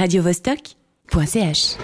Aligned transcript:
radiovostok.ch 0.00 1.76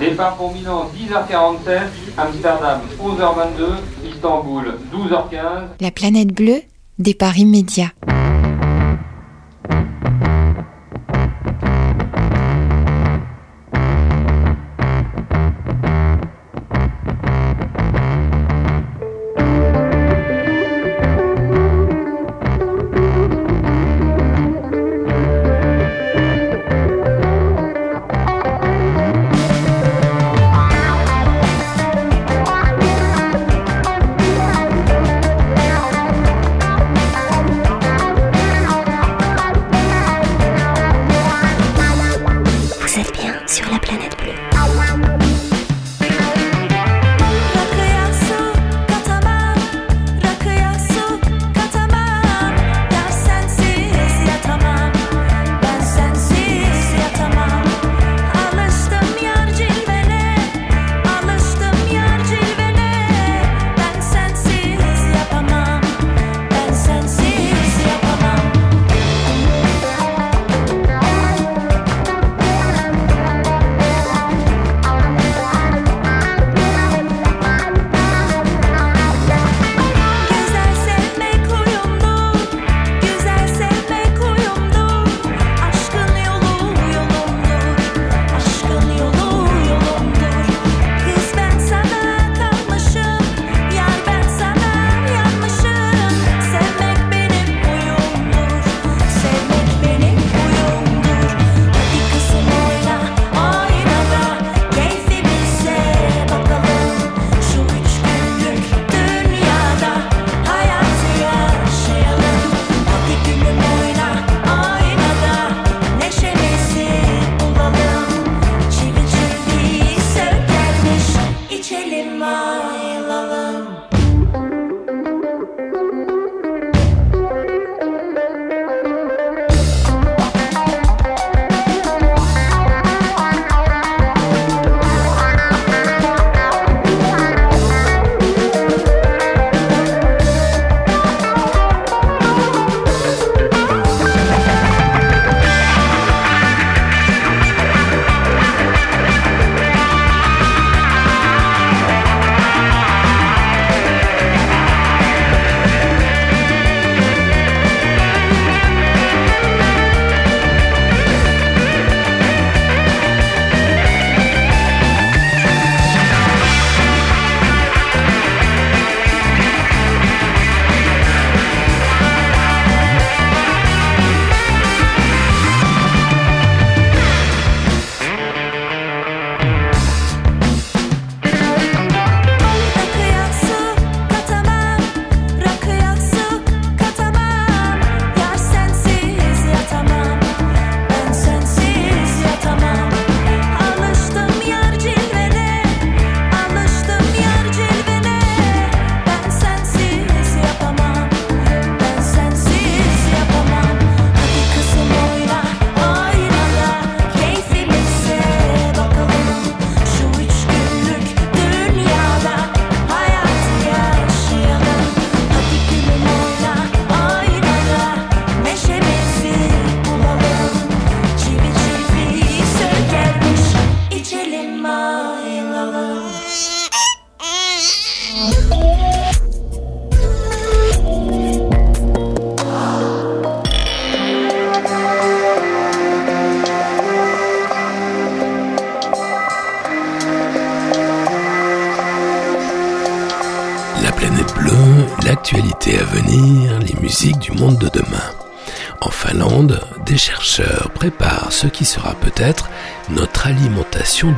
Départ 0.00 0.36
pour 0.36 0.52
Milan 0.52 0.90
10h47, 0.92 1.82
Amsterdam 2.18 2.80
11h22, 3.00 4.08
Istanbul 4.12 4.74
12h15. 4.92 5.38
La 5.80 5.92
planète 5.92 6.34
bleue, 6.34 6.62
départ 6.98 7.38
immédiat. 7.38 7.92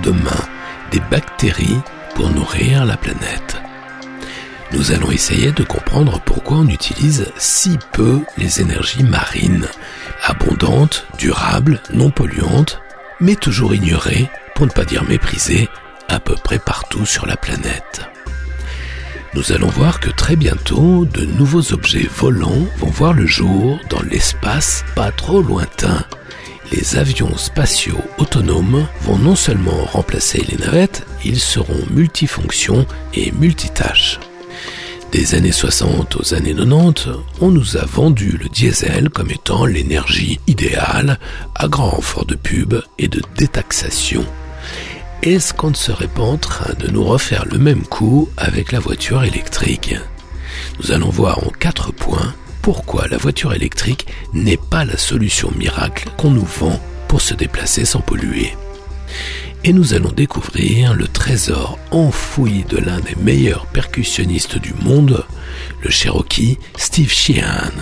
demain 0.02 0.48
des 0.90 1.00
bactéries 1.10 1.80
pour 2.14 2.30
nourrir 2.30 2.84
la 2.84 2.96
planète. 2.96 3.56
Nous 4.72 4.92
allons 4.92 5.10
essayer 5.10 5.52
de 5.52 5.62
comprendre 5.62 6.20
pourquoi 6.24 6.58
on 6.58 6.68
utilise 6.68 7.32
si 7.36 7.78
peu 7.92 8.20
les 8.36 8.60
énergies 8.60 9.04
marines, 9.04 9.68
abondantes, 10.22 11.06
durables, 11.18 11.80
non 11.92 12.10
polluantes, 12.10 12.80
mais 13.20 13.36
toujours 13.36 13.74
ignorées, 13.74 14.28
pour 14.54 14.66
ne 14.66 14.72
pas 14.72 14.84
dire 14.84 15.04
méprisées, 15.04 15.68
à 16.08 16.18
peu 16.18 16.34
près 16.34 16.58
partout 16.58 17.06
sur 17.06 17.26
la 17.26 17.36
planète. 17.36 18.02
Nous 19.34 19.52
allons 19.52 19.68
voir 19.68 20.00
que 20.00 20.10
très 20.10 20.36
bientôt, 20.36 21.04
de 21.04 21.24
nouveaux 21.24 21.72
objets 21.72 22.08
volants 22.16 22.66
vont 22.78 22.90
voir 22.90 23.12
le 23.12 23.26
jour 23.26 23.78
dans 23.90 24.02
l'espace 24.02 24.84
pas 24.94 25.10
trop 25.10 25.42
lointain 25.42 26.04
les 26.74 26.96
avions 26.96 27.36
spatiaux 27.36 28.00
autonomes 28.18 28.86
vont 29.02 29.18
non 29.18 29.36
seulement 29.36 29.84
remplacer 29.92 30.44
les 30.48 30.56
navettes, 30.56 31.06
ils 31.24 31.38
seront 31.38 31.86
multifonctions 31.90 32.86
et 33.14 33.32
multitâches. 33.32 34.18
Des 35.12 35.36
années 35.36 35.52
60 35.52 36.16
aux 36.16 36.34
années 36.34 36.54
90, 36.54 37.10
on 37.40 37.50
nous 37.50 37.76
a 37.76 37.84
vendu 37.84 38.36
le 38.42 38.48
diesel 38.48 39.10
comme 39.10 39.30
étant 39.30 39.66
l'énergie 39.66 40.40
idéale, 40.48 41.20
à 41.54 41.68
grand 41.68 41.90
renfort 41.90 42.26
de 42.26 42.34
pub 42.34 42.74
et 42.98 43.06
de 43.06 43.22
détaxation. 43.36 44.24
Est-ce 45.22 45.54
qu'on 45.54 45.70
ne 45.70 45.76
serait 45.76 46.08
pas 46.08 46.22
en 46.22 46.38
train 46.38 46.74
de 46.74 46.88
nous 46.88 47.04
refaire 47.04 47.44
le 47.46 47.58
même 47.58 47.86
coup 47.86 48.28
avec 48.36 48.72
la 48.72 48.80
voiture 48.80 49.22
électrique? 49.22 49.94
Nous 50.80 50.90
allons 50.90 51.10
voir 51.10 51.38
en 51.38 51.50
quatre 51.50 51.92
points 51.92 52.34
pourquoi 52.64 53.06
la 53.08 53.18
voiture 53.18 53.52
électrique 53.52 54.06
n'est 54.32 54.56
pas 54.56 54.86
la 54.86 54.96
solution 54.96 55.50
miracle 55.54 56.08
qu'on 56.16 56.30
nous 56.30 56.46
vend 56.46 56.80
pour 57.08 57.20
se 57.20 57.34
déplacer 57.34 57.84
sans 57.84 58.00
polluer 58.00 58.54
et 59.64 59.72
nous 59.74 59.92
allons 59.92 60.10
découvrir 60.12 60.94
le 60.94 61.06
trésor 61.06 61.78
enfoui 61.90 62.64
de 62.68 62.78
l'un 62.78 63.00
des 63.00 63.14
meilleurs 63.16 63.66
percussionnistes 63.66 64.58
du 64.58 64.72
monde, 64.74 65.24
le 65.82 65.90
Cherokee 65.90 66.58
Steve 66.76 67.10
Sheehan. 67.10 67.72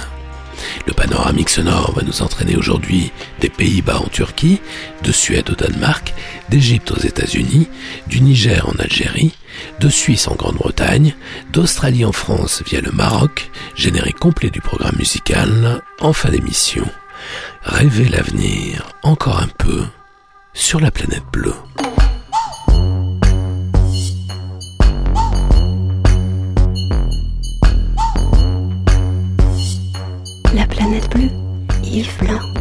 Le 0.87 0.93
panoramique 0.93 1.51
sonore 1.51 1.93
va 1.93 2.03
nous 2.03 2.23
entraîner 2.23 2.55
aujourd'hui 2.57 3.11
des 3.41 3.49
Pays-Bas 3.49 3.99
en 3.99 4.09
Turquie, 4.09 4.61
de 5.03 5.11
Suède 5.11 5.51
au 5.51 5.55
Danemark, 5.55 6.15
d'Égypte 6.51 6.93
aux 6.93 7.01
États-Unis, 7.01 7.69
du 8.07 8.21
Niger 8.21 8.69
en 8.69 8.79
Algérie, 8.81 9.33
de 9.83 9.89
Suisse 9.89 10.29
en 10.29 10.37
Grande-Bretagne, 10.37 11.13
d'Australie 11.53 12.05
en 12.05 12.13
France 12.13 12.63
via 12.65 12.81
le 12.81 12.93
Maroc, 12.93 13.51
générique 13.75 14.21
complet 14.21 14.49
du 14.49 14.61
programme 14.61 14.95
musical 14.97 15.83
en 16.01 16.13
fin 16.13 16.31
d'émission. 16.31 16.85
Rêvez 17.65 18.09
l'avenir 18.09 18.93
encore 19.03 19.43
un 19.43 19.49
peu 19.59 19.83
sur 20.55 20.79
la 20.79 20.93
planète 20.93 21.25
bleue. 21.33 21.55
La 30.55 30.67
planète 30.69 31.11
bleue, 31.11 31.31
Yves 31.83 32.19
Blanc. 32.21 32.52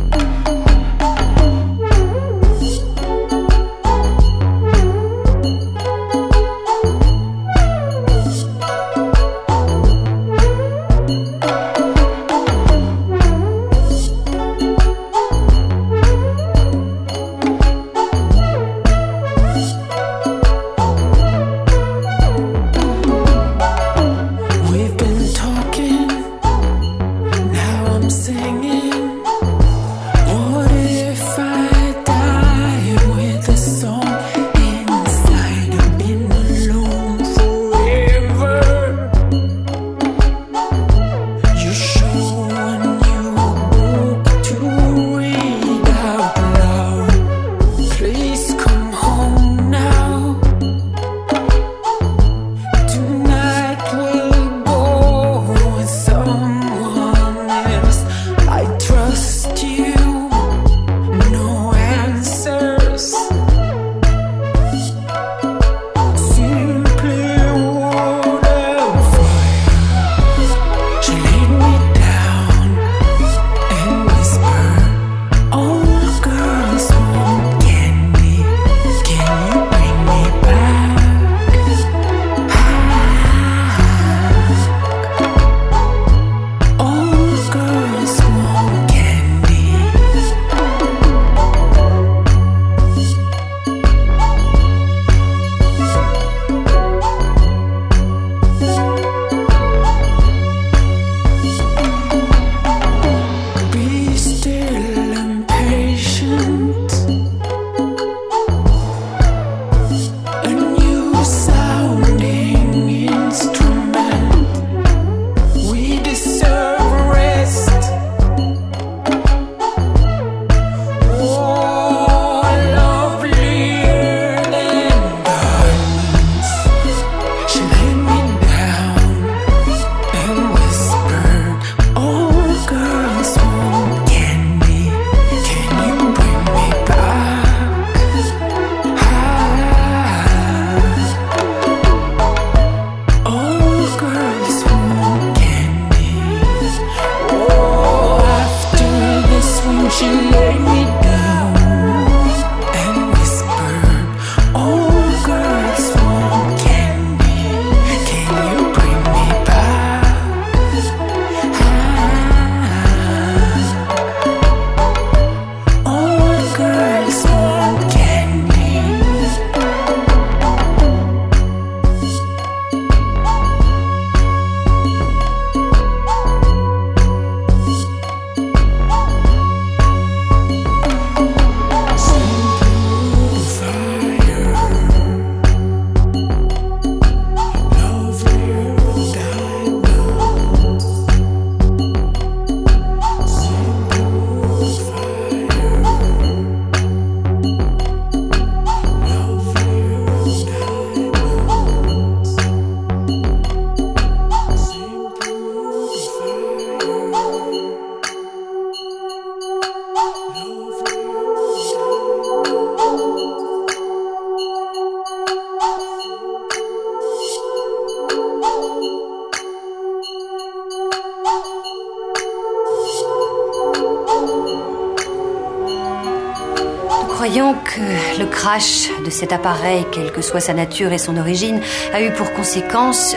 De 229.11 229.15
cet 229.15 229.33
appareil, 229.33 229.85
quelle 229.91 230.11
que 230.11 230.21
soit 230.21 230.39
sa 230.39 230.53
nature 230.53 230.93
et 230.93 230.97
son 230.97 231.17
origine, 231.17 231.59
a 231.93 232.01
eu 232.01 232.11
pour 232.11 232.31
conséquence 232.33 233.15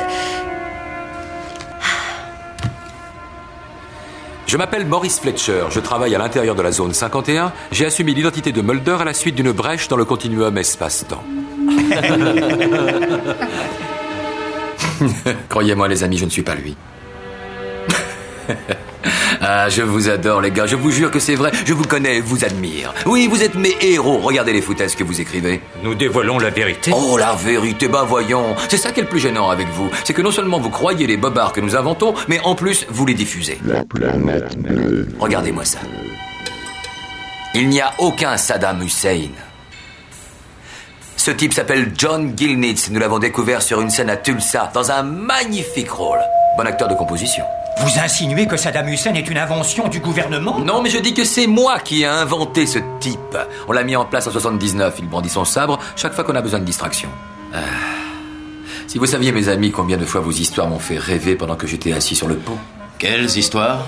Je 4.46 4.56
m'appelle 4.56 4.86
Maurice 4.86 5.20
Fletcher, 5.20 5.64
je 5.70 5.80
travaille 5.80 6.14
à 6.14 6.18
l'intérieur 6.18 6.54
de 6.54 6.62
la 6.62 6.70
zone 6.70 6.92
51. 6.92 7.52
J'ai 7.72 7.86
assumé 7.86 8.12
l'identité 8.12 8.52
de 8.52 8.60
Mulder 8.60 8.98
à 9.00 9.04
la 9.04 9.14
suite 9.14 9.34
d'une 9.34 9.52
brèche 9.52 9.88
dans 9.88 9.96
le 9.96 10.04
continuum 10.04 10.56
espace-temps. 10.58 11.24
Croyez-moi 15.48 15.88
les 15.88 16.04
amis, 16.04 16.18
je 16.18 16.24
ne 16.24 16.30
suis 16.30 16.42
pas 16.42 16.54
lui. 16.54 16.76
Ah, 19.46 19.68
je 19.68 19.82
vous 19.82 20.08
adore 20.08 20.40
les 20.40 20.50
gars, 20.50 20.64
je 20.64 20.74
vous 20.74 20.90
jure 20.90 21.10
que 21.10 21.18
c'est 21.18 21.34
vrai, 21.34 21.50
je 21.66 21.74
vous 21.74 21.84
connais, 21.84 22.20
vous 22.20 22.46
admire. 22.46 22.94
Oui, 23.04 23.28
vous 23.30 23.42
êtes 23.42 23.54
mes 23.56 23.76
héros, 23.82 24.16
regardez 24.18 24.54
les 24.54 24.62
foutaises 24.62 24.94
que 24.94 25.04
vous 25.04 25.20
écrivez. 25.20 25.60
Nous 25.82 25.94
dévoilons 25.94 26.38
la 26.38 26.48
vérité. 26.48 26.92
Oh, 26.94 27.18
la 27.18 27.34
vérité, 27.34 27.86
bah 27.88 28.06
voyons. 28.08 28.56
C'est 28.70 28.78
ça 28.78 28.90
qui 28.90 29.00
est 29.00 29.02
le 29.02 29.08
plus 29.10 29.20
gênant 29.20 29.50
avec 29.50 29.68
vous. 29.68 29.90
C'est 30.04 30.14
que 30.14 30.22
non 30.22 30.30
seulement 30.30 30.58
vous 30.58 30.70
croyez 30.70 31.06
les 31.06 31.18
bobards 31.18 31.52
que 31.52 31.60
nous 31.60 31.76
inventons, 31.76 32.14
mais 32.26 32.40
en 32.40 32.54
plus, 32.54 32.86
vous 32.88 33.04
les 33.04 33.12
diffusez. 33.12 33.58
La 33.66 33.84
planète 33.84 34.56
bleue. 34.56 35.08
Regardez-moi 35.18 35.66
ça. 35.66 35.80
Il 37.54 37.68
n'y 37.68 37.82
a 37.82 37.92
aucun 37.98 38.38
Saddam 38.38 38.82
Hussein. 38.82 39.28
Ce 41.18 41.30
type 41.30 41.52
s'appelle 41.52 41.92
John 41.96 42.32
Gilnitz. 42.34 42.88
Nous 42.90 42.98
l'avons 42.98 43.18
découvert 43.18 43.60
sur 43.60 43.82
une 43.82 43.90
scène 43.90 44.08
à 44.08 44.16
Tulsa, 44.16 44.70
dans 44.72 44.90
un 44.90 45.02
magnifique 45.02 45.90
rôle. 45.90 46.20
Bon 46.56 46.66
acteur 46.66 46.88
de 46.88 46.94
composition. 46.94 47.44
Vous 47.78 47.98
insinuez 47.98 48.46
que 48.46 48.56
Saddam 48.56 48.88
Hussein 48.88 49.14
est 49.14 49.28
une 49.28 49.38
invention 49.38 49.88
du 49.88 50.00
gouvernement? 50.00 50.58
Non, 50.60 50.80
mais 50.80 50.90
je 50.90 50.98
dis 50.98 51.12
que 51.12 51.24
c'est 51.24 51.46
moi 51.46 51.80
qui 51.80 52.02
ai 52.02 52.06
inventé 52.06 52.66
ce 52.66 52.78
type. 53.00 53.36
On 53.68 53.72
l'a 53.72 53.82
mis 53.82 53.96
en 53.96 54.04
place 54.04 54.26
en 54.26 54.30
79. 54.30 54.94
Il 54.98 55.08
brandit 55.08 55.28
son 55.28 55.44
sabre 55.44 55.78
chaque 55.96 56.14
fois 56.14 56.24
qu'on 56.24 56.36
a 56.36 56.42
besoin 56.42 56.60
de 56.60 56.64
distraction. 56.64 57.08
Ah. 57.52 57.58
Si 58.86 58.98
vous 58.98 59.06
saviez, 59.06 59.32
mes 59.32 59.48
amis, 59.48 59.72
combien 59.72 59.96
de 59.96 60.04
fois 60.04 60.20
vos 60.20 60.30
histoires 60.30 60.68
m'ont 60.68 60.78
fait 60.78 60.98
rêver 60.98 61.34
pendant 61.34 61.56
que 61.56 61.66
j'étais 61.66 61.92
assis 61.92 62.14
sur 62.14 62.28
le 62.28 62.36
pont. 62.36 62.58
Quelles 62.98 63.36
histoires? 63.36 63.86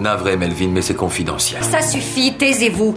Navré, 0.00 0.36
Melvin, 0.36 0.68
mais 0.68 0.82
c'est 0.82 0.94
confidentiel. 0.94 1.62
Ça 1.64 1.82
suffit, 1.82 2.34
taisez-vous. 2.34 2.96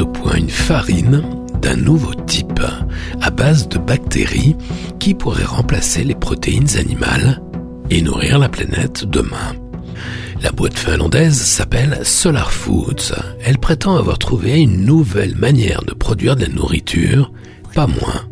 Au 0.00 0.06
point 0.06 0.36
une 0.36 0.50
farine 0.50 1.22
d'un 1.62 1.76
nouveau 1.76 2.14
type, 2.26 2.60
à 3.20 3.30
base 3.30 3.68
de 3.68 3.78
bactéries 3.78 4.56
qui 4.98 5.14
pourraient 5.14 5.44
remplacer 5.44 6.04
les 6.04 6.14
protéines 6.14 6.76
animales 6.76 7.40
et 7.90 8.02
nourrir 8.02 8.38
la 8.38 8.48
planète 8.48 9.04
demain. 9.04 9.54
La 10.42 10.52
boîte 10.52 10.78
finlandaise 10.78 11.40
s'appelle 11.40 12.00
Solar 12.02 12.52
Foods. 12.52 13.14
Elle 13.42 13.58
prétend 13.58 13.96
avoir 13.96 14.18
trouvé 14.18 14.60
une 14.60 14.84
nouvelle 14.84 15.34
manière 15.36 15.82
de 15.82 15.94
produire 15.94 16.36
de 16.36 16.42
la 16.42 16.52
nourriture, 16.52 17.32
pas 17.74 17.86
moins. 17.86 18.22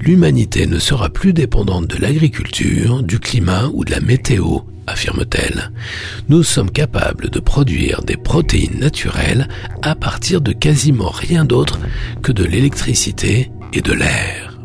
L'humanité 0.00 0.66
ne 0.66 0.78
sera 0.78 1.10
plus 1.10 1.32
dépendante 1.32 1.86
de 1.86 2.00
l'agriculture, 2.00 3.02
du 3.02 3.20
climat 3.20 3.70
ou 3.72 3.84
de 3.84 3.92
la 3.92 4.00
météo, 4.00 4.58
affirme-t-elle. 4.86 5.70
Nous 6.28 6.42
sommes 6.42 6.70
capables 6.70 7.30
de 7.30 7.40
produire 7.40 8.02
des 8.02 8.16
protéines 8.16 8.78
naturelles 8.80 9.48
à 9.82 9.93
partir 10.14 10.40
de 10.40 10.52
quasiment 10.52 11.10
rien 11.10 11.44
d'autre 11.44 11.80
que 12.22 12.30
de 12.30 12.44
l'électricité 12.44 13.50
et 13.72 13.80
de 13.80 13.92
l'air. 13.92 14.56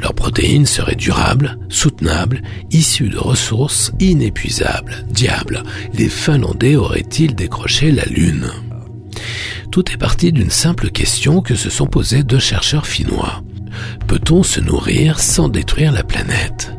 Leurs 0.00 0.14
protéines 0.14 0.64
seraient 0.64 0.96
durables, 0.96 1.58
soutenables, 1.68 2.40
issues 2.70 3.10
de 3.10 3.18
ressources 3.18 3.92
inépuisables. 4.00 5.04
Diable, 5.10 5.64
les 5.92 6.08
Finlandais 6.08 6.76
auraient-ils 6.76 7.34
décroché 7.34 7.92
la 7.92 8.06
Lune? 8.06 8.50
Tout 9.70 9.92
est 9.92 9.98
parti 9.98 10.32
d'une 10.32 10.48
simple 10.48 10.88
question 10.88 11.42
que 11.42 11.56
se 11.56 11.68
sont 11.68 11.86
posées 11.86 12.22
deux 12.22 12.38
chercheurs 12.38 12.86
finnois. 12.86 13.42
Peut-on 14.06 14.42
se 14.42 14.60
nourrir 14.60 15.20
sans 15.20 15.50
détruire 15.50 15.92
la 15.92 16.04
planète? 16.04 16.72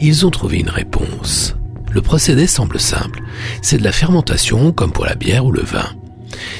Ils 0.00 0.24
ont 0.24 0.30
trouvé 0.30 0.60
une 0.60 0.70
réponse. 0.70 1.54
Le 1.90 2.00
procédé 2.00 2.46
semble 2.46 2.80
simple. 2.80 3.22
C'est 3.60 3.76
de 3.76 3.84
la 3.84 3.92
fermentation 3.92 4.72
comme 4.72 4.92
pour 4.92 5.04
la 5.04 5.16
bière 5.16 5.44
ou 5.44 5.52
le 5.52 5.62
vin. 5.62 5.90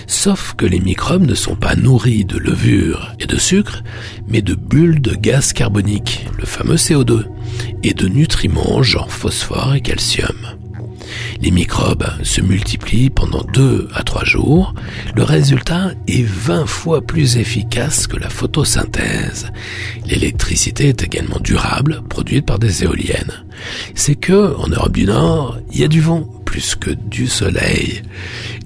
Sauf 0.06 0.54
que 0.54 0.66
les 0.66 0.80
microbes 0.80 1.26
ne 1.26 1.35
sont 1.35 1.56
pas 1.56 1.75
nourris 1.75 2.25
de 2.25 2.38
levure 2.38 3.12
et 3.18 3.26
de 3.26 3.37
sucre, 3.37 3.82
mais 4.28 4.42
de 4.42 4.54
bulles 4.54 5.00
de 5.00 5.14
gaz 5.14 5.52
carbonique, 5.52 6.26
le 6.38 6.44
fameux 6.44 6.76
CO2, 6.76 7.25
et 7.82 7.94
de 7.94 8.09
nutriments 8.09 8.82
genre 8.82 9.11
phosphore 9.11 9.75
et 9.75 9.80
calcium. 9.80 10.37
Les 11.40 11.50
microbes 11.50 12.06
se 12.23 12.40
multiplient 12.40 13.11
pendant 13.11 13.44
2 13.52 13.88
à 13.94 14.02
3 14.02 14.25
jours. 14.25 14.75
Le 15.16 15.25
résultat 15.25 15.90
est 16.06 16.25
20 16.25 16.66
fois 16.66 17.02
plus 17.04 17.37
efficace 17.37 18.06
que 18.06 18.16
la 18.16 18.30
photosynthèse. 18.30 19.50
L'électricité 20.06 20.88
est 20.88 21.02
également 21.02 21.40
durable, 21.40 22.02
produite 22.09 22.47
par 22.47 22.59
des 22.59 22.85
éoliennes. 22.85 23.44
C'est 23.94 24.14
que, 24.14 24.54
en 24.56 24.68
Europe 24.68 24.92
du 24.92 25.04
Nord, 25.04 25.59
il 25.73 25.80
y 25.80 25.85
a 25.85 25.88
du 25.88 26.00
vent 26.00 26.28
plus 26.52 26.75
que 26.75 26.90
du 26.90 27.28
soleil. 27.28 28.02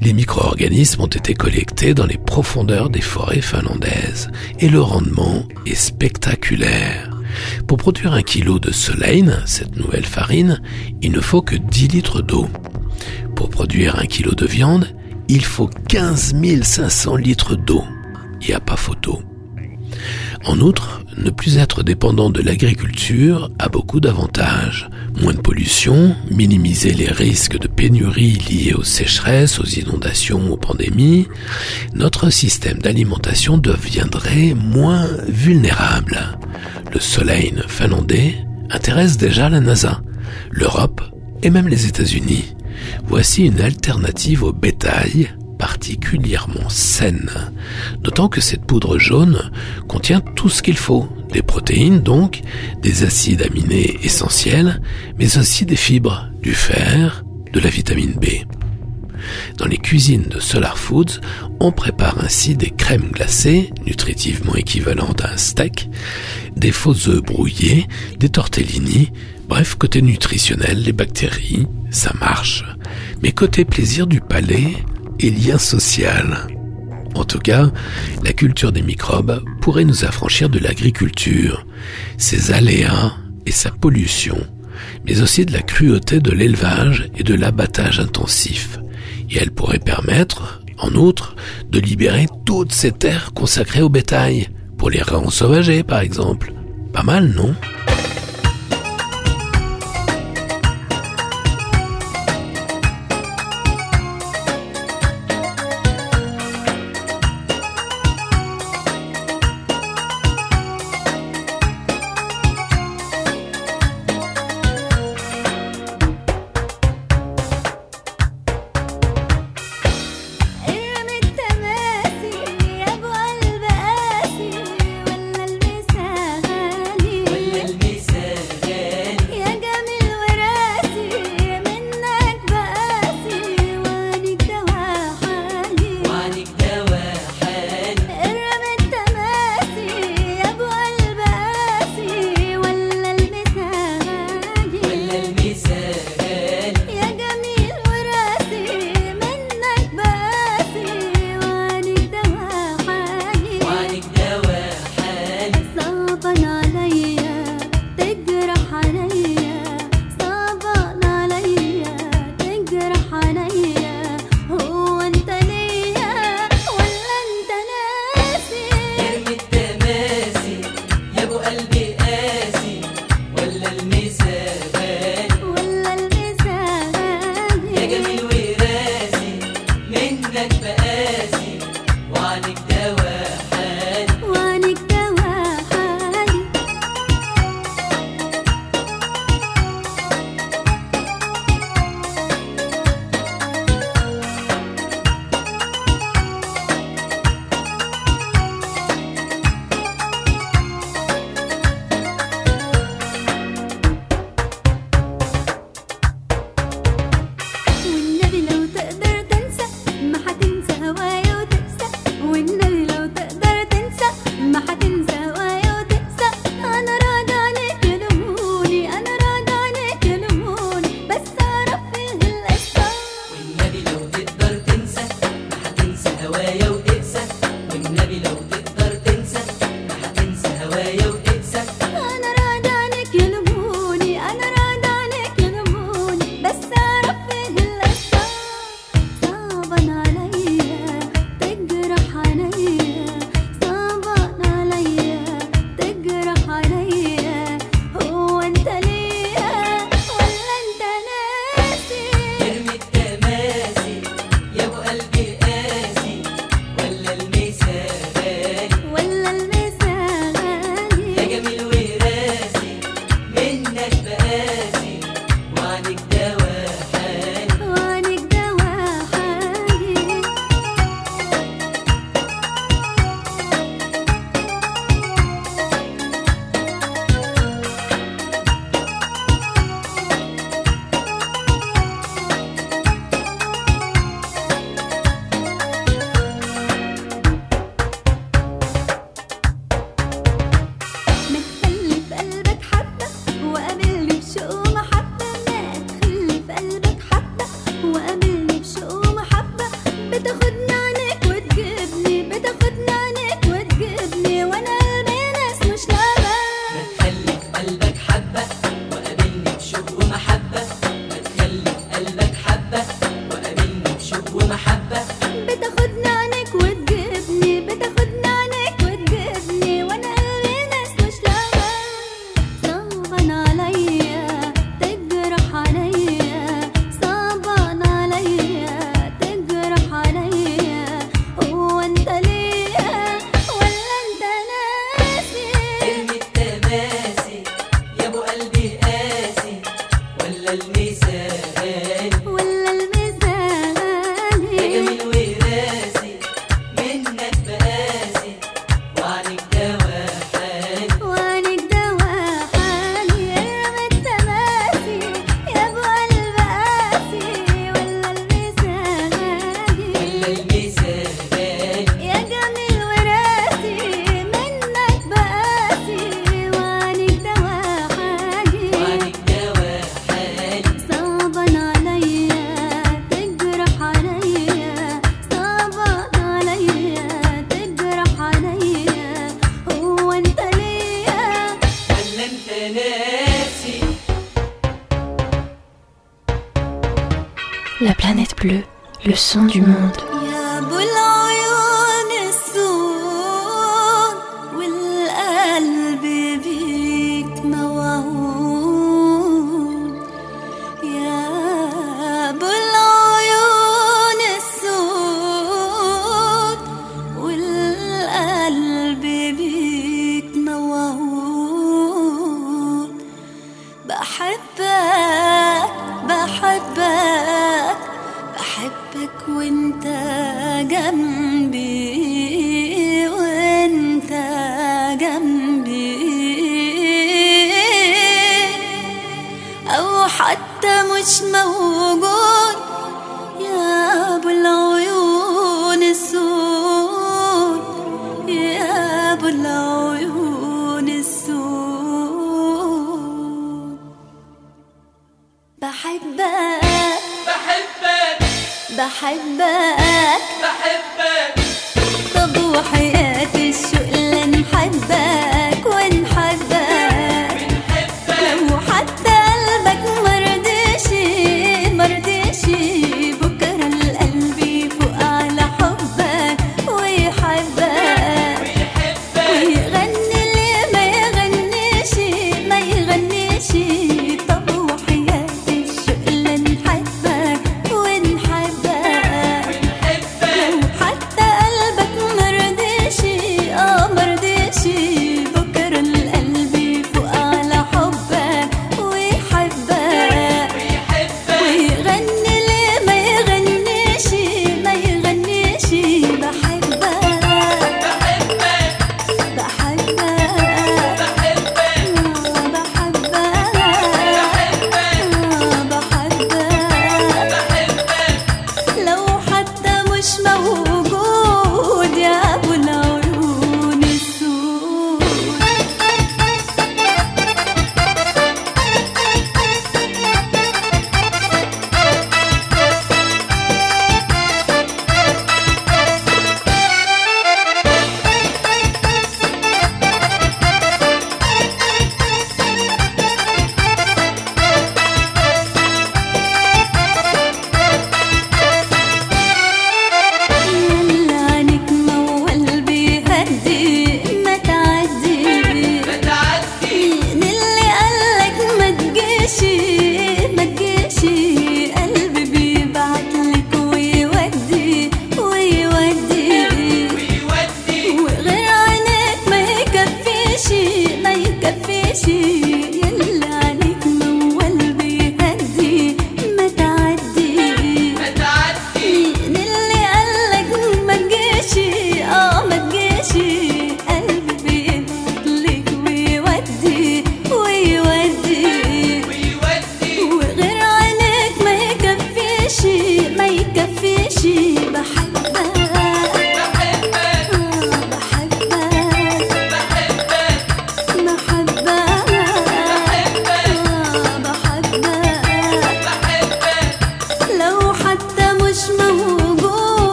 Les 0.00 0.12
micro-organismes 0.12 1.02
ont 1.02 1.06
été 1.06 1.34
collectés 1.34 1.94
dans 1.94 2.04
les 2.04 2.18
profondeurs 2.18 2.90
des 2.90 3.00
forêts 3.00 3.40
finlandaises 3.40 4.28
et 4.58 4.68
le 4.68 4.80
rendement 4.80 5.46
est 5.66 5.76
spectaculaire. 5.76 7.16
Pour 7.68 7.76
produire 7.76 8.12
un 8.12 8.22
kilo 8.22 8.58
de 8.58 8.72
soleil, 8.72 9.24
cette 9.44 9.76
nouvelle 9.76 10.04
farine, 10.04 10.60
il 11.00 11.12
ne 11.12 11.20
faut 11.20 11.42
que 11.42 11.54
10 11.54 11.86
litres 11.86 12.22
d'eau. 12.22 12.48
Pour 13.36 13.50
produire 13.50 14.00
un 14.00 14.06
kilo 14.06 14.32
de 14.32 14.46
viande, 14.46 14.88
il 15.28 15.44
faut 15.44 15.70
15 15.88 16.34
500 16.62 17.14
litres 17.14 17.54
d'eau. 17.54 17.84
Il 18.40 18.48
n'y 18.48 18.54
a 18.54 18.58
pas 18.60 18.76
photo. 18.76 19.22
En 20.46 20.60
outre, 20.60 21.02
ne 21.18 21.30
plus 21.30 21.58
être 21.58 21.82
dépendant 21.82 22.30
de 22.30 22.40
l'agriculture 22.40 23.50
a 23.58 23.68
beaucoup 23.68 23.98
d'avantages. 23.98 24.88
Moins 25.20 25.34
de 25.34 25.40
pollution, 25.40 26.14
minimiser 26.30 26.92
les 26.92 27.08
risques 27.08 27.58
de 27.58 27.66
pénurie 27.66 28.38
liés 28.48 28.72
aux 28.72 28.84
sécheresses, 28.84 29.58
aux 29.58 29.64
inondations, 29.64 30.52
aux 30.52 30.56
pandémies, 30.56 31.26
notre 31.94 32.30
système 32.30 32.78
d'alimentation 32.78 33.58
deviendrait 33.58 34.54
moins 34.54 35.08
vulnérable. 35.26 36.38
Le 36.92 37.00
soleil 37.00 37.52
finlandais 37.66 38.36
intéresse 38.70 39.16
déjà 39.16 39.48
la 39.48 39.60
NASA, 39.60 40.00
l'Europe 40.52 41.00
et 41.42 41.50
même 41.50 41.66
les 41.66 41.86
États-Unis. 41.86 42.54
Voici 43.04 43.46
une 43.46 43.60
alternative 43.60 44.44
au 44.44 44.52
bétail 44.52 45.28
particulièrement 45.66 46.68
saine. 46.68 47.28
D'autant 48.00 48.28
que 48.28 48.40
cette 48.40 48.64
poudre 48.64 48.98
jaune 48.98 49.50
contient 49.88 50.20
tout 50.20 50.48
ce 50.48 50.62
qu'il 50.62 50.76
faut. 50.76 51.08
Des 51.32 51.42
protéines 51.42 51.98
donc, 51.98 52.42
des 52.82 53.02
acides 53.02 53.42
aminés 53.42 53.98
essentiels, 54.04 54.80
mais 55.18 55.38
aussi 55.38 55.66
des 55.66 55.74
fibres, 55.74 56.28
du 56.40 56.54
fer, 56.54 57.24
de 57.52 57.58
la 57.58 57.68
vitamine 57.68 58.12
B. 58.12 58.26
Dans 59.58 59.66
les 59.66 59.78
cuisines 59.78 60.28
de 60.30 60.38
Solar 60.38 60.78
Foods, 60.78 61.20
on 61.58 61.72
prépare 61.72 62.22
ainsi 62.22 62.54
des 62.54 62.70
crèmes 62.70 63.10
glacées, 63.10 63.72
nutritivement 63.84 64.54
équivalentes 64.54 65.24
à 65.24 65.32
un 65.32 65.36
steak, 65.36 65.90
des 66.54 66.70
faux 66.70 67.08
œufs 67.08 67.22
brouillés, 67.22 67.88
des 68.20 68.28
tortellini, 68.28 69.10
bref, 69.48 69.74
côté 69.74 70.00
nutritionnel, 70.00 70.80
les 70.80 70.92
bactéries, 70.92 71.66
ça 71.90 72.12
marche. 72.20 72.64
Mais 73.20 73.32
côté 73.32 73.64
plaisir 73.64 74.06
du 74.06 74.20
palais, 74.20 74.76
et 75.20 75.30
lien 75.30 75.58
social. 75.58 76.46
En 77.14 77.24
tout 77.24 77.38
cas, 77.38 77.70
la 78.22 78.32
culture 78.32 78.72
des 78.72 78.82
microbes 78.82 79.42
pourrait 79.60 79.84
nous 79.84 80.04
affranchir 80.04 80.48
de 80.48 80.58
l'agriculture, 80.58 81.66
ses 82.18 82.52
aléas 82.52 83.14
et 83.46 83.52
sa 83.52 83.70
pollution, 83.70 84.36
mais 85.06 85.22
aussi 85.22 85.46
de 85.46 85.52
la 85.52 85.62
cruauté 85.62 86.20
de 86.20 86.30
l'élevage 86.30 87.08
et 87.16 87.22
de 87.22 87.34
l'abattage 87.34 88.00
intensif. 88.00 88.78
Et 89.30 89.38
elle 89.38 89.50
pourrait 89.50 89.78
permettre, 89.78 90.62
en 90.78 90.92
outre, 90.94 91.36
de 91.70 91.78
libérer 91.78 92.26
toutes 92.44 92.72
ces 92.72 92.92
terres 92.92 93.32
consacrées 93.34 93.82
au 93.82 93.88
bétail, 93.88 94.48
pour 94.76 94.90
les 94.90 95.02
sauvager 95.30 95.82
par 95.82 96.00
exemple. 96.00 96.52
Pas 96.92 97.02
mal, 97.02 97.28
non? 97.28 97.54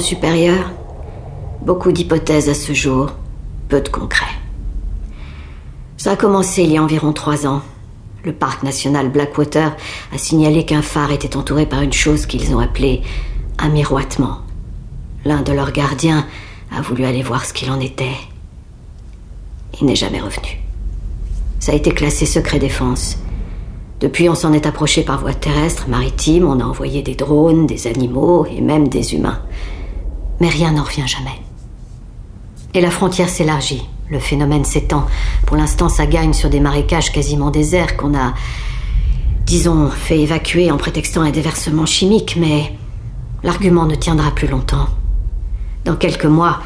supérieure. 0.00 0.70
Beaucoup 1.62 1.92
d'hypothèses 1.92 2.48
à 2.48 2.54
ce 2.54 2.72
jour, 2.72 3.10
peu 3.68 3.80
de 3.80 3.88
concret. 3.88 4.26
Ça 5.96 6.12
a 6.12 6.16
commencé 6.16 6.62
il 6.62 6.72
y 6.72 6.76
a 6.76 6.82
environ 6.82 7.12
trois 7.12 7.46
ans. 7.46 7.62
Le 8.24 8.32
parc 8.32 8.62
national 8.62 9.10
Blackwater 9.10 9.76
a 10.12 10.18
signalé 10.18 10.64
qu'un 10.64 10.82
phare 10.82 11.12
était 11.12 11.36
entouré 11.36 11.66
par 11.66 11.82
une 11.82 11.92
chose 11.92 12.26
qu'ils 12.26 12.54
ont 12.54 12.58
appelée 12.58 13.02
un 13.58 13.68
miroitement. 13.68 14.38
L'un 15.24 15.42
de 15.42 15.52
leurs 15.52 15.72
gardiens 15.72 16.26
a 16.76 16.82
voulu 16.82 17.04
aller 17.04 17.22
voir 17.22 17.44
ce 17.44 17.52
qu'il 17.52 17.70
en 17.70 17.80
était. 17.80 18.16
Il 19.80 19.86
n'est 19.86 19.96
jamais 19.96 20.20
revenu. 20.20 20.58
Ça 21.60 21.72
a 21.72 21.74
été 21.74 21.90
classé 21.90 22.26
secret 22.26 22.58
défense. 22.58 23.16
Depuis, 24.00 24.28
on 24.28 24.34
s'en 24.34 24.52
est 24.52 24.66
approché 24.66 25.02
par 25.02 25.20
voie 25.20 25.32
terrestre, 25.32 25.88
maritime, 25.88 26.46
on 26.46 26.60
a 26.60 26.64
envoyé 26.64 27.00
des 27.00 27.14
drones, 27.14 27.66
des 27.66 27.86
animaux 27.86 28.44
et 28.44 28.60
même 28.60 28.88
des 28.88 29.14
humains. 29.14 29.40
Mais 30.44 30.50
rien 30.50 30.72
n'en 30.72 30.82
revient 30.82 31.08
jamais. 31.08 31.40
Et 32.74 32.82
la 32.82 32.90
frontière 32.90 33.30
s'élargit, 33.30 33.82
le 34.10 34.18
phénomène 34.18 34.66
s'étend. 34.66 35.06
Pour 35.46 35.56
l'instant, 35.56 35.88
ça 35.88 36.04
gagne 36.04 36.34
sur 36.34 36.50
des 36.50 36.60
marécages 36.60 37.12
quasiment 37.12 37.50
déserts 37.50 37.96
qu'on 37.96 38.14
a, 38.14 38.34
disons, 39.46 39.88
fait 39.88 40.20
évacuer 40.20 40.70
en 40.70 40.76
prétextant 40.76 41.22
un 41.22 41.30
déversement 41.30 41.86
chimique, 41.86 42.36
mais 42.38 42.76
l'argument 43.42 43.86
ne 43.86 43.94
tiendra 43.94 44.32
plus 44.32 44.46
longtemps. 44.46 44.86
Dans 45.86 45.96
quelques 45.96 46.26
mois, 46.26 46.60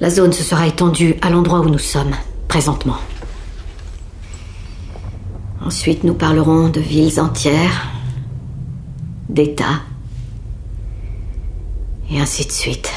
la 0.00 0.08
zone 0.08 0.32
se 0.32 0.42
sera 0.42 0.66
étendue 0.66 1.16
à 1.20 1.28
l'endroit 1.28 1.60
où 1.60 1.68
nous 1.68 1.78
sommes, 1.78 2.14
présentement. 2.48 2.96
Ensuite, 5.62 6.02
nous 6.02 6.14
parlerons 6.14 6.70
de 6.70 6.80
villes 6.80 7.20
entières, 7.20 7.88
d'États, 9.28 9.82
et 12.10 12.18
ainsi 12.18 12.46
de 12.46 12.52
suite. 12.52 12.90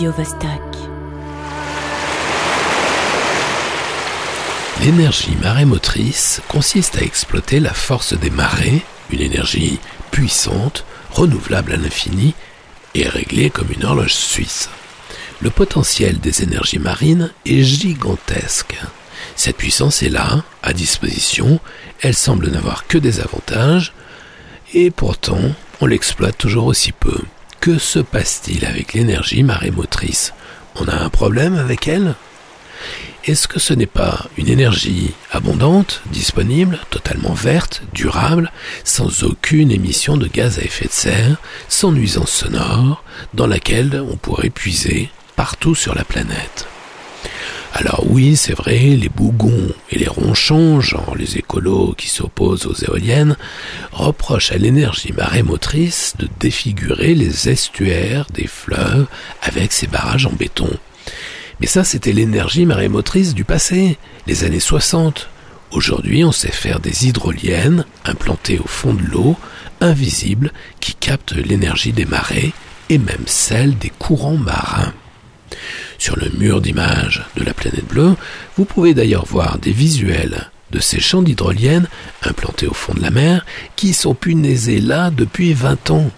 Radio 0.00 0.12
Vostok. 0.12 0.62
L'énergie 4.80 5.36
marémotrice 5.42 6.40
consiste 6.48 6.96
à 6.96 7.02
exploiter 7.02 7.60
la 7.60 7.74
force 7.74 8.14
des 8.14 8.30
marées, 8.30 8.80
une 9.10 9.20
énergie 9.20 9.78
puissante, 10.10 10.86
renouvelable 11.10 11.74
à 11.74 11.76
l'infini 11.76 12.34
et 12.94 13.06
réglée 13.06 13.50
comme 13.50 13.70
une 13.76 13.84
horloge 13.84 14.14
suisse. 14.14 14.70
Le 15.42 15.50
potentiel 15.50 16.18
des 16.18 16.44
énergies 16.44 16.78
marines 16.78 17.30
est 17.44 17.62
gigantesque. 17.62 18.80
Cette 19.36 19.58
puissance 19.58 20.02
est 20.02 20.08
là, 20.08 20.44
à 20.62 20.72
disposition, 20.72 21.60
elle 22.00 22.16
semble 22.16 22.48
n'avoir 22.48 22.86
que 22.86 22.96
des 22.96 23.20
avantages, 23.20 23.92
et 24.72 24.90
pourtant 24.90 25.52
on 25.82 25.84
l'exploite 25.84 26.38
toujours 26.38 26.64
aussi 26.64 26.92
peu. 26.92 27.18
Que 27.60 27.76
se 27.76 27.98
passe-t-il 27.98 28.64
avec 28.64 28.94
l'énergie 28.94 29.42
marémotrice? 29.42 30.32
On 30.76 30.88
a 30.88 30.96
un 30.96 31.10
problème 31.10 31.58
avec 31.58 31.88
elle? 31.88 32.14
Est-ce 33.26 33.46
que 33.46 33.60
ce 33.60 33.74
n'est 33.74 33.84
pas 33.84 34.28
une 34.38 34.48
énergie 34.48 35.12
abondante, 35.30 36.00
disponible, 36.06 36.78
totalement 36.88 37.34
verte, 37.34 37.82
durable, 37.92 38.50
sans 38.82 39.24
aucune 39.24 39.70
émission 39.70 40.16
de 40.16 40.26
gaz 40.26 40.58
à 40.58 40.62
effet 40.62 40.86
de 40.86 40.92
serre, 40.92 41.36
sans 41.68 41.92
nuisance 41.92 42.32
sonore, 42.32 43.04
dans 43.34 43.46
laquelle 43.46 44.02
on 44.10 44.16
pourrait 44.16 44.48
puiser 44.48 45.10
partout 45.36 45.74
sur 45.74 45.94
la 45.94 46.04
planète? 46.04 46.69
Alors 47.72 48.04
oui, 48.08 48.36
c'est 48.36 48.54
vrai, 48.54 48.78
les 48.78 49.08
bougons 49.08 49.72
et 49.90 49.98
les 49.98 50.08
ronchons, 50.08 50.80
genre 50.80 51.14
les 51.16 51.38
écolos 51.38 51.94
qui 51.96 52.08
s'opposent 52.08 52.66
aux 52.66 52.74
éoliennes, 52.74 53.36
reprochent 53.92 54.52
à 54.52 54.58
l'énergie 54.58 55.12
marémotrice 55.12 56.14
de 56.18 56.28
défigurer 56.40 57.14
les 57.14 57.48
estuaires 57.48 58.26
des 58.34 58.48
fleuves 58.48 59.06
avec 59.40 59.72
ses 59.72 59.86
barrages 59.86 60.26
en 60.26 60.32
béton. 60.32 60.70
Mais 61.60 61.66
ça, 61.66 61.84
c'était 61.84 62.12
l'énergie 62.12 62.66
marémotrice 62.66 63.34
du 63.34 63.44
passé, 63.44 63.98
les 64.26 64.44
années 64.44 64.60
60. 64.60 65.28
Aujourd'hui, 65.70 66.24
on 66.24 66.32
sait 66.32 66.50
faire 66.50 66.80
des 66.80 67.06
hydroliennes 67.06 67.84
implantées 68.04 68.58
au 68.58 68.66
fond 68.66 68.94
de 68.94 69.02
l'eau, 69.02 69.36
invisibles, 69.80 70.52
qui 70.80 70.94
captent 70.94 71.36
l'énergie 71.36 71.92
des 71.92 72.06
marées 72.06 72.52
et 72.88 72.98
même 72.98 73.24
celle 73.26 73.78
des 73.78 73.90
courants 73.90 74.36
marins. 74.36 74.92
Sur 75.98 76.16
le 76.16 76.30
mur 76.30 76.60
d'image 76.60 77.24
de 77.36 77.44
la 77.44 77.54
planète 77.54 77.86
bleue, 77.86 78.16
vous 78.56 78.64
pouvez 78.64 78.94
d'ailleurs 78.94 79.26
voir 79.26 79.58
des 79.58 79.72
visuels 79.72 80.50
de 80.70 80.80
ces 80.80 81.00
champs 81.00 81.22
d'hydroliennes 81.22 81.88
implantés 82.22 82.66
au 82.66 82.74
fond 82.74 82.94
de 82.94 83.02
la 83.02 83.10
mer 83.10 83.44
qui 83.76 83.92
sont 83.92 84.14
punaisés 84.14 84.80
là 84.80 85.10
depuis 85.10 85.52
20 85.52 85.90
ans. 85.90 86.10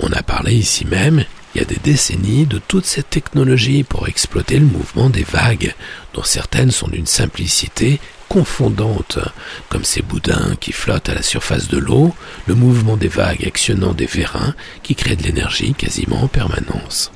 On 0.00 0.12
a 0.12 0.22
parlé 0.22 0.54
ici 0.54 0.84
même 0.84 1.24
il 1.54 1.58
y 1.58 1.62
a 1.62 1.66
des 1.66 1.78
décennies 1.82 2.46
de 2.46 2.58
toute 2.58 2.84
cette 2.84 3.10
technologie 3.10 3.84
pour 3.84 4.08
exploiter 4.08 4.58
le 4.58 4.66
mouvement 4.66 5.08
des 5.08 5.22
vagues, 5.22 5.72
dont 6.12 6.24
certaines 6.24 6.72
sont 6.72 6.88
d'une 6.88 7.06
simplicité 7.06 8.00
confondante, 8.28 9.20
comme 9.68 9.84
ces 9.84 10.02
boudins 10.02 10.56
qui 10.58 10.72
flottent 10.72 11.08
à 11.08 11.14
la 11.14 11.22
surface 11.22 11.68
de 11.68 11.78
l'eau, 11.78 12.12
le 12.46 12.56
mouvement 12.56 12.96
des 12.96 13.08
vagues 13.08 13.46
actionnant 13.46 13.92
des 13.92 14.06
vérins 14.06 14.54
qui 14.82 14.96
créent 14.96 15.14
de 15.14 15.22
l'énergie 15.22 15.74
quasiment 15.74 16.24
en 16.24 16.28
permanence. 16.28 17.12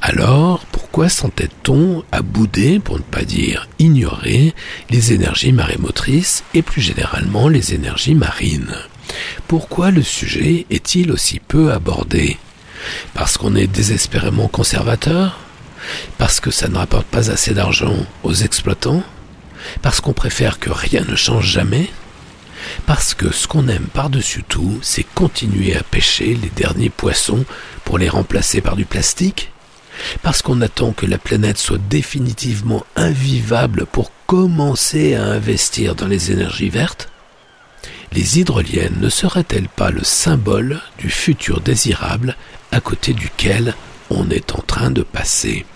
Alors, 0.00 0.64
pourquoi 0.66 1.08
s'entête-t-on 1.08 2.04
à 2.12 2.22
bouder, 2.22 2.78
pour 2.78 2.98
ne 2.98 3.02
pas 3.02 3.24
dire 3.24 3.68
ignorer, 3.78 4.54
les 4.90 5.12
énergies 5.12 5.52
marémotrices 5.52 6.44
et 6.54 6.62
plus 6.62 6.82
généralement 6.82 7.48
les 7.48 7.74
énergies 7.74 8.14
marines? 8.14 8.76
Pourquoi 9.48 9.90
le 9.90 10.02
sujet 10.02 10.66
est-il 10.70 11.10
aussi 11.10 11.40
peu 11.40 11.72
abordé? 11.72 12.38
Parce 13.14 13.38
qu'on 13.38 13.54
est 13.54 13.66
désespérément 13.66 14.48
conservateur? 14.48 15.38
Parce 16.18 16.40
que 16.40 16.50
ça 16.50 16.68
ne 16.68 16.76
rapporte 16.76 17.06
pas 17.06 17.30
assez 17.30 17.54
d'argent 17.54 17.96
aux 18.22 18.34
exploitants? 18.34 19.02
Parce 19.82 20.00
qu'on 20.00 20.12
préfère 20.12 20.58
que 20.58 20.70
rien 20.70 21.04
ne 21.08 21.16
change 21.16 21.48
jamais? 21.48 21.88
Parce 22.86 23.14
que 23.14 23.32
ce 23.32 23.46
qu'on 23.46 23.68
aime 23.68 23.86
par-dessus 23.92 24.42
tout, 24.42 24.78
c'est 24.82 25.06
continuer 25.14 25.76
à 25.76 25.82
pêcher 25.82 26.34
les 26.34 26.50
derniers 26.50 26.90
poissons 26.90 27.44
pour 27.84 27.98
les 27.98 28.08
remplacer 28.08 28.60
par 28.60 28.76
du 28.76 28.84
plastique. 28.84 29.52
Parce 30.22 30.42
qu'on 30.42 30.60
attend 30.60 30.92
que 30.92 31.06
la 31.06 31.18
planète 31.18 31.58
soit 31.58 31.78
définitivement 31.88 32.84
invivable 32.96 33.86
pour 33.86 34.10
commencer 34.26 35.14
à 35.14 35.24
investir 35.24 35.94
dans 35.94 36.08
les 36.08 36.32
énergies 36.32 36.70
vertes 36.70 37.08
les 38.14 38.38
hydroliennes 38.38 39.00
ne 39.00 39.08
seraient-elles 39.08 39.68
pas 39.68 39.90
le 39.90 40.04
symbole 40.04 40.80
du 40.98 41.10
futur 41.10 41.60
désirable 41.60 42.36
à 42.70 42.80
côté 42.80 43.12
duquel 43.12 43.74
on 44.08 44.30
est 44.30 44.54
en 44.54 44.62
train 44.62 44.90
de 44.90 45.02
passer? 45.02 45.66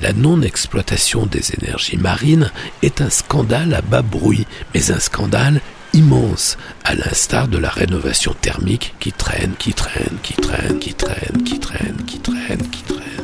La 0.00 0.12
non-exploitation 0.12 1.26
des 1.26 1.54
énergies 1.54 1.96
marines 1.96 2.50
est 2.82 3.00
un 3.00 3.10
scandale 3.10 3.74
à 3.74 3.80
bas 3.80 4.02
bruit, 4.02 4.46
mais 4.74 4.90
un 4.90 4.98
scandale 4.98 5.60
immense, 5.92 6.56
à 6.84 6.94
l'instar 6.94 7.48
de 7.48 7.58
la 7.58 7.70
rénovation 7.70 8.34
thermique 8.40 8.94
qui 9.00 9.12
traîne, 9.12 9.54
qui 9.58 9.72
traîne, 9.72 10.18
qui 10.22 10.34
traîne, 10.34 10.78
qui 10.78 10.94
traîne, 10.94 11.42
qui 11.44 11.58
traîne, 11.58 12.04
qui 12.06 12.18
traîne, 12.20 12.70
qui 12.70 12.82
traîne. 12.82 12.98
devrait 12.98 13.17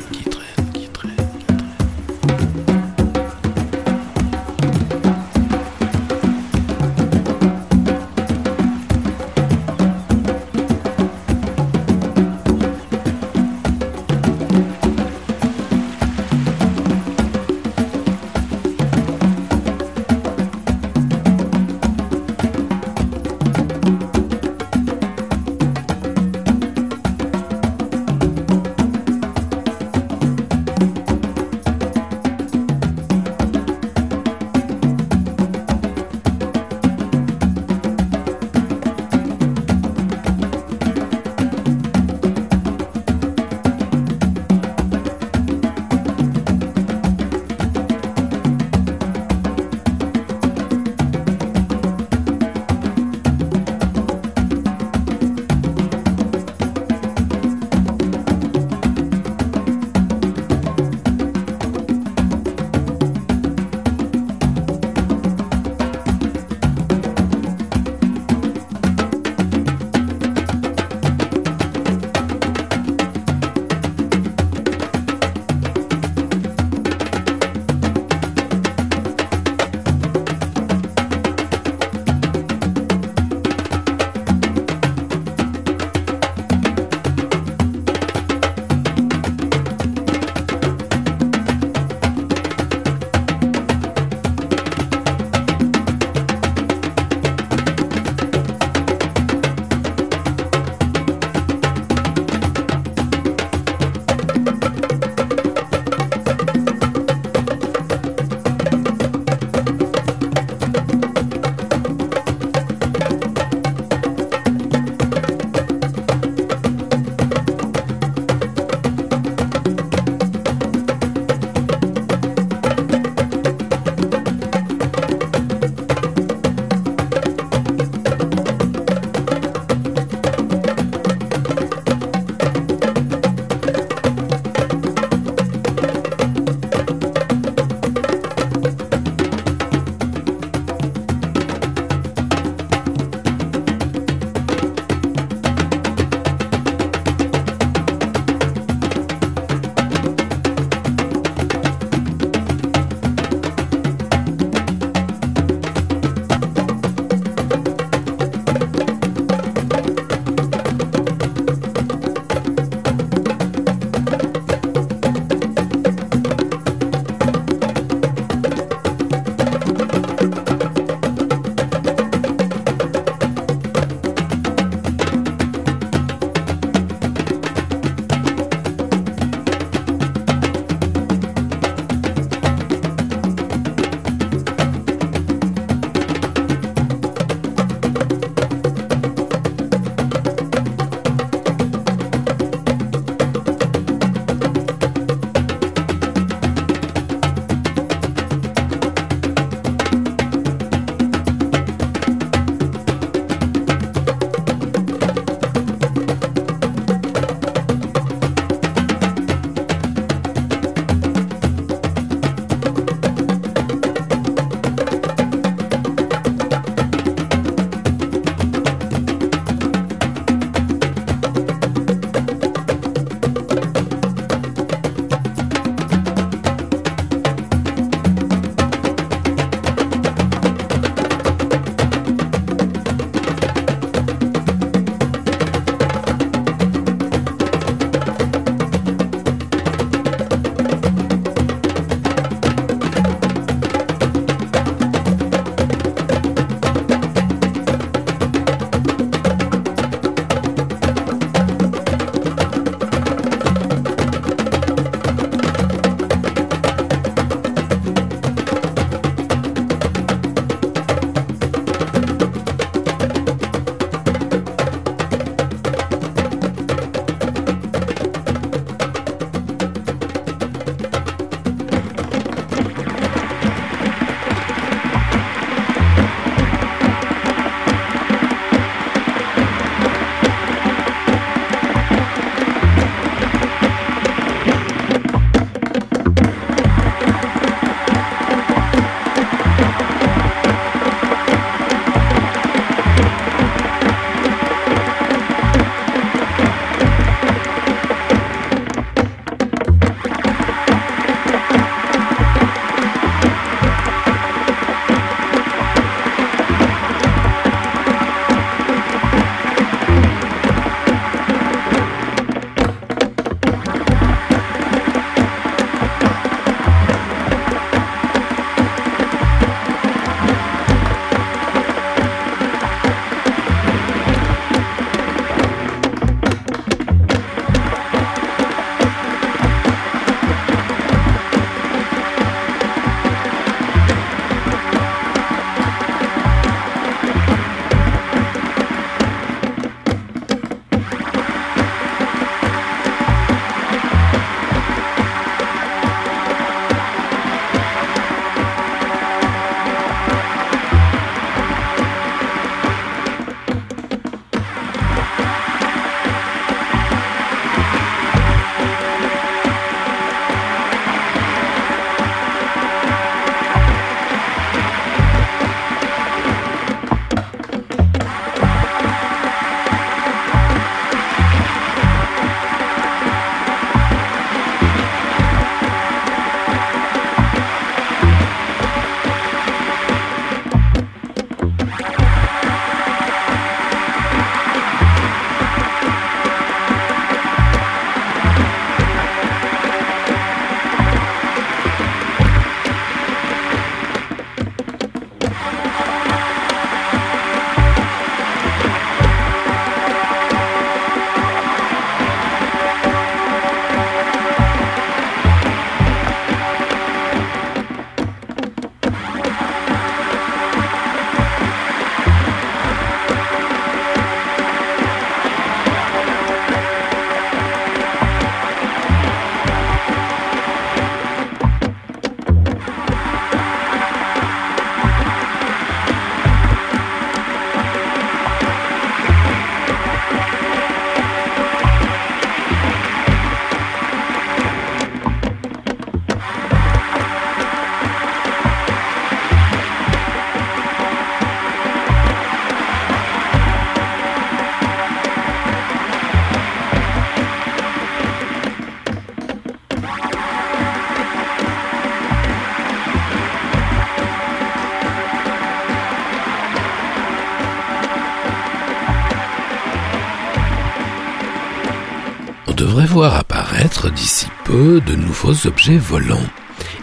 d'ici 463.95 464.27
peu 464.43 464.81
de 464.81 464.95
nouveaux 464.95 465.47
objets 465.47 465.77
volants, 465.77 466.27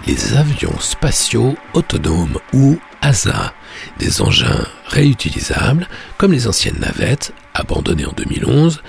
les 0.07 0.35
avions 0.35 0.79
spatiaux 0.81 1.55
autonomes 1.75 2.39
ou 2.53 2.79
ASA, 3.03 3.53
des 3.99 4.23
engins 4.23 4.67
réutilisables 4.87 5.89
comme 6.17 6.33
les 6.33 6.49
anciennes 6.49 6.81
navettes 6.81 7.33
abandonnées 7.55 8.07
en 8.07 8.13
2011, 8.13 8.83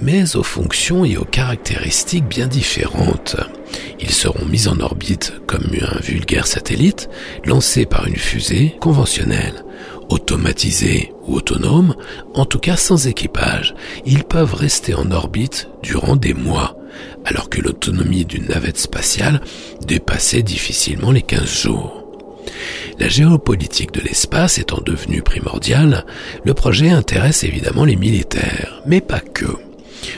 mais 0.00 0.36
aux 0.36 0.42
fonctions 0.42 1.04
et 1.04 1.16
aux 1.16 1.24
caractéristiques 1.24 2.26
bien 2.26 2.46
différentes. 2.46 3.36
Ils 4.00 4.10
seront 4.10 4.44
mis 4.44 4.68
en 4.68 4.80
orbite 4.80 5.34
comme 5.46 5.64
un 5.80 5.98
vulgaire 6.00 6.46
satellite 6.46 7.08
lancé 7.44 7.86
par 7.86 8.06
une 8.06 8.16
fusée 8.16 8.76
conventionnelle. 8.80 9.64
Automatisés 10.10 11.12
ou 11.22 11.36
autonomes, 11.36 11.94
en 12.34 12.44
tout 12.44 12.58
cas 12.58 12.76
sans 12.76 13.06
équipage, 13.06 13.74
ils 14.04 14.24
peuvent 14.24 14.54
rester 14.54 14.94
en 14.94 15.10
orbite 15.10 15.68
durant 15.82 16.16
des 16.16 16.34
mois, 16.34 16.76
alors 17.24 17.48
que 17.48 17.60
l'autonomie 17.60 18.24
d'une 18.24 18.48
navette 18.48 18.78
spatiale 18.78 19.40
dépassait 19.86 20.42
difficilement 20.42 21.10
les 21.10 21.22
15 21.22 21.46
jours. 21.46 22.02
La 22.98 23.08
géopolitique 23.08 23.92
de 23.92 24.00
l'espace 24.00 24.58
étant 24.58 24.80
devenue 24.84 25.22
primordiale, 25.22 26.04
le 26.44 26.54
projet 26.54 26.90
intéresse 26.90 27.44
évidemment 27.44 27.84
les 27.84 27.96
militaires, 27.96 28.82
mais 28.86 29.00
pas 29.00 29.20
que. 29.20 29.46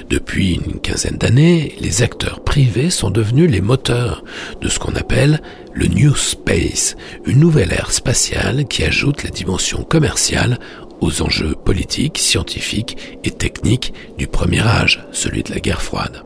Depuis 0.09 0.55
une 0.55 0.81
quinzaine 0.81 1.19
d'années, 1.19 1.75
les 1.81 2.03
acteurs 2.03 2.43
privés 2.43 2.91
sont 2.91 3.11
devenus 3.11 3.51
les 3.51 3.61
moteurs 3.61 4.25
de 4.61 4.69
ce 4.69 4.79
qu'on 4.79 4.97
appelle 4.97 5.41
le 5.73 5.87
New 5.87 6.15
Space, 6.15 6.97
une 7.27 7.41
nouvelle 7.41 7.73
ère 7.73 7.93
spatiale 7.93 8.67
qui 8.67 8.85
ajoute 8.85 9.25
la 9.25 9.31
dimension 9.31 9.83
commerciale 9.83 10.59
aux 11.01 11.23
enjeux 11.23 11.55
politiques, 11.55 12.19
scientifiques 12.19 13.19
et 13.25 13.31
techniques 13.31 13.93
du 14.17 14.27
premier 14.27 14.61
âge, 14.61 15.05
celui 15.13 15.43
de 15.43 15.53
la 15.53 15.61
guerre 15.61 15.83
froide. 15.83 16.23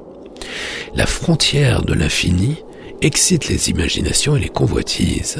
La 0.95 1.07
frontière 1.07 1.83
de 1.83 1.95
l'infini 1.95 2.57
excite 3.01 3.49
les 3.49 3.71
imaginations 3.71 4.37
et 4.37 4.41
les 4.41 4.49
convoitises. 4.49 5.39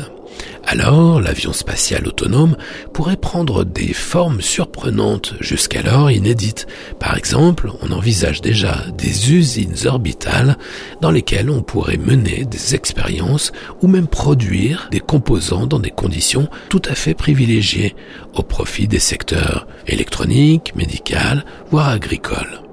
Alors, 0.65 1.21
l'avion 1.21 1.53
spatial 1.53 2.07
autonome 2.07 2.57
pourrait 2.93 3.17
prendre 3.17 3.65
des 3.65 3.95
formes 3.95 4.43
surprenantes, 4.43 5.35
jusqu'alors 5.41 6.11
inédites. 6.11 6.67
Par 7.01 7.17
exemple, 7.17 7.71
on 7.81 7.91
envisage 7.91 8.43
déjà 8.43 8.85
des 8.97 9.33
usines 9.33 9.87
orbitales 9.87 10.59
dans 11.01 11.11
lesquelles 11.11 11.51
on 11.51 11.63
pourrait 11.63 11.97
mener 11.97 12.45
des 12.45 12.75
expériences 12.75 13.51
ou 13.81 13.89
même 13.89 14.09
produire 14.09 14.89
des 14.91 15.01
composants 15.01 15.67
dans 15.67 15.81
des 15.81 15.91
conditions 15.91 16.49
tout 16.69 16.83
à 16.89 16.95
fait 16.95 17.15
privilégiées, 17.15 17.97
au 18.35 18.43
profit 18.43 18.87
des 18.87 18.99
secteurs 18.99 19.67
électroniques, 19.87 20.75
médical, 20.77 21.45
voire 21.71 21.89
agricoles. 21.89 22.68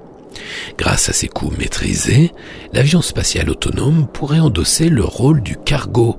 Grâce 0.78 1.08
à 1.08 1.12
ses 1.12 1.28
coûts 1.28 1.52
maîtrisés, 1.58 2.32
l'avion 2.72 3.02
spatial 3.02 3.50
autonome 3.50 4.06
pourrait 4.06 4.40
endosser 4.40 4.88
le 4.88 5.04
rôle 5.04 5.42
du 5.42 5.56
cargo. 5.56 6.18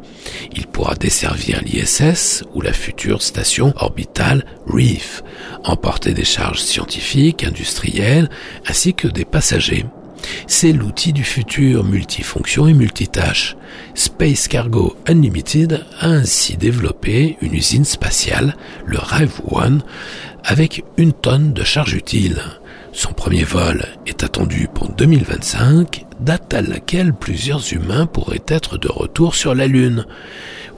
Il 0.53 0.67
pourra 0.67 0.95
desservir 0.95 1.61
l'ISS 1.63 2.43
ou 2.53 2.61
la 2.61 2.73
future 2.73 3.21
station 3.21 3.73
orbitale 3.77 4.45
Reef, 4.67 5.23
emporter 5.63 6.13
des 6.13 6.25
charges 6.25 6.61
scientifiques, 6.61 7.43
industrielles, 7.43 8.29
ainsi 8.67 8.93
que 8.93 9.07
des 9.07 9.25
passagers. 9.25 9.85
C'est 10.47 10.73
l'outil 10.73 11.13
du 11.13 11.23
futur 11.23 11.83
multifonction 11.83 12.67
et 12.67 12.73
multitâche. 12.73 13.55
Space 13.93 14.47
Cargo 14.47 14.95
Unlimited 15.07 15.85
a 15.99 16.07
ainsi 16.07 16.57
développé 16.57 17.37
une 17.41 17.53
usine 17.53 17.85
spatiale, 17.85 18.55
le 18.85 18.97
Rev 18.97 19.31
One, 19.49 19.83
avec 20.43 20.83
une 20.97 21.13
tonne 21.13 21.53
de 21.53 21.63
charge 21.63 21.93
utile. 21.93 22.41
Son 22.97 23.13
premier 23.13 23.43
vol 23.43 23.85
est 24.07 24.23
attendu 24.23 24.67
pour 24.73 24.89
2025, 24.89 26.07
date 26.19 26.51
à 26.55 26.63
laquelle 26.63 27.13
plusieurs 27.13 27.71
humains 27.71 28.07
pourraient 28.07 28.41
être 28.47 28.79
de 28.79 28.87
retour 28.87 29.35
sur 29.35 29.53
la 29.53 29.67
Lune. 29.67 30.07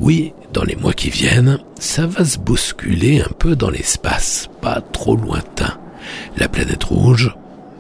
Oui, 0.01 0.34
dans 0.51 0.65
les 0.65 0.76
mois 0.76 0.91
qui 0.91 1.09
viennent, 1.09 1.59
ça 1.80 2.07
va 2.07 2.26
se 2.26 2.38
bousculer 2.38 3.22
un 3.22 3.32
peu 3.39 3.55
dans 3.55 3.70
l'espace, 3.70 4.49
pas 4.61 4.82
trop 4.82 5.15
lointain. 5.15 5.80
La 6.36 6.49
planète 6.49 6.84
rouge, 6.84 7.34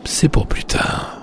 c'est 0.05 0.29
pour 0.29 0.47
plus 0.47 0.63
tard. 0.63 1.21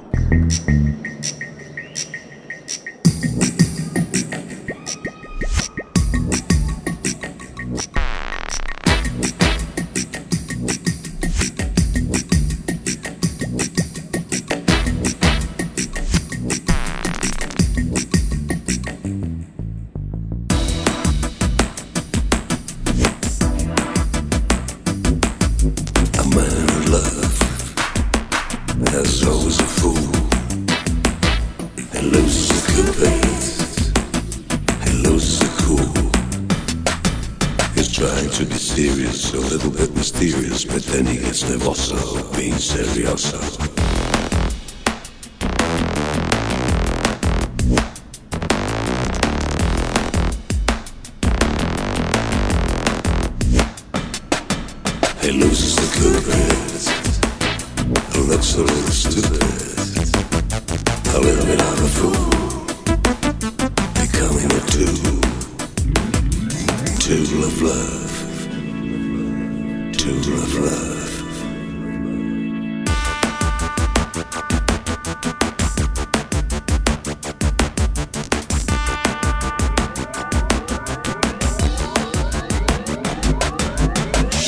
de 41.49 41.57
vostra, 41.59 41.99
vin 42.37 42.59
seriosa. 42.59 43.76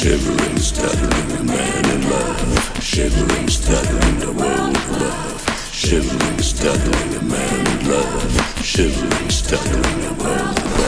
Shivering, 0.09 0.57
stuttering, 0.57 1.47
man 1.47 1.85
in 1.91 2.09
love. 2.09 2.83
Shivering, 2.83 3.47
stuttering, 3.47 4.19
the 4.21 4.33
world 4.33 4.75
of 4.75 4.91
love. 5.03 5.71
Shivering, 5.71 6.39
stuttering, 6.39 7.15
a 7.15 7.23
man 7.25 7.67
in 7.67 7.91
love. 7.91 8.65
Shivering, 8.65 9.29
stuttering, 9.29 10.01
the 10.01 10.15
world 10.15 10.59
of 10.59 10.79
love. 10.79 10.88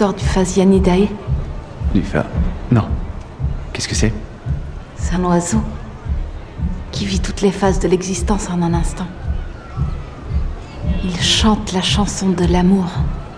L'histoire 0.00 0.14
du 0.14 0.24
Phasianidae 0.24 1.08
Du 1.92 2.00
fa... 2.02 2.24
Non. 2.70 2.88
Qu'est-ce 3.70 3.86
que 3.86 3.94
c'est? 3.94 4.14
C'est 4.96 5.14
un 5.14 5.24
oiseau 5.24 5.60
qui 6.90 7.04
vit 7.04 7.20
toutes 7.20 7.42
les 7.42 7.50
phases 7.50 7.80
de 7.80 7.86
l'existence 7.86 8.48
en 8.48 8.62
un 8.62 8.72
instant. 8.72 9.06
Il 11.04 11.20
chante 11.20 11.74
la 11.74 11.82
chanson 11.82 12.30
de 12.30 12.46
l'amour, 12.46 12.86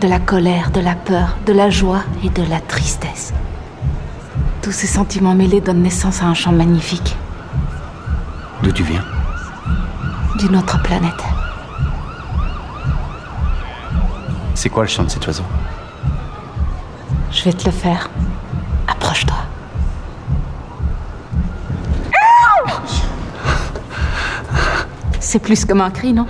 de 0.01 0.07
la 0.07 0.21
colère, 0.21 0.71
de 0.71 0.79
la 0.79 0.95
peur, 0.95 1.37
de 1.47 1.53
la 1.53 1.69
joie 1.69 2.05
et 2.23 2.31
de 2.31 2.49
la 2.49 2.61
tristesse. 2.61 3.35
Tous 4.63 4.71
ces 4.71 4.87
sentiments 4.87 5.35
mêlés 5.35 5.61
donnent 5.61 5.83
naissance 5.83 6.23
à 6.23 6.27
un 6.27 6.35
chant 6.35 6.53
magnifique 6.53 7.17
D'où 8.63 8.71
tu 8.71 8.85
viens? 8.85 9.05
D'une 10.39 10.57
autre 10.57 10.81
planète. 10.81 11.25
C'est 14.55 14.69
quoi 14.69 14.85
le 14.85 14.89
chant 14.89 15.03
de 15.03 15.11
cet 15.11 15.27
oiseau? 15.27 15.43
Je 17.43 17.51
vais 17.51 17.57
te 17.57 17.64
le 17.64 17.72
faire. 17.72 18.09
Approche-toi. 18.86 19.36
C'est 25.18 25.40
plus 25.40 25.64
comme 25.64 25.80
un 25.80 25.90
cri, 25.90 26.12
non? 26.12 26.28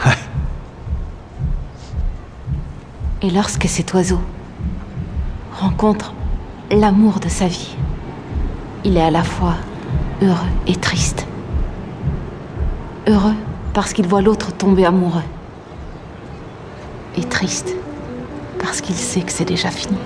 Et 3.21 3.29
lorsque 3.29 3.69
cet 3.69 3.93
oiseau 3.93 4.23
rencontre 5.61 6.15
l'amour 6.71 7.21
de 7.21 7.29
sa 7.29 7.47
vie, 7.47 7.77
il 8.83 8.97
est 8.97 9.03
à 9.03 9.11
la 9.11 9.23
fois 9.23 9.57
heureux 10.23 10.39
et 10.67 10.77
triste. 10.77 11.27
Heureux 13.07 13.37
parce 13.75 13.93
qu'il 13.93 14.07
voit 14.07 14.23
l'autre 14.23 14.51
tomber 14.51 14.87
amoureux. 14.87 15.25
Et 17.19 17.25
triste 17.25 17.75
parce 18.59 18.81
qu'il 18.81 18.97
sait 18.97 19.21
que 19.21 19.31
c'est 19.31 19.45
déjà 19.45 19.71
fini. 19.71 19.99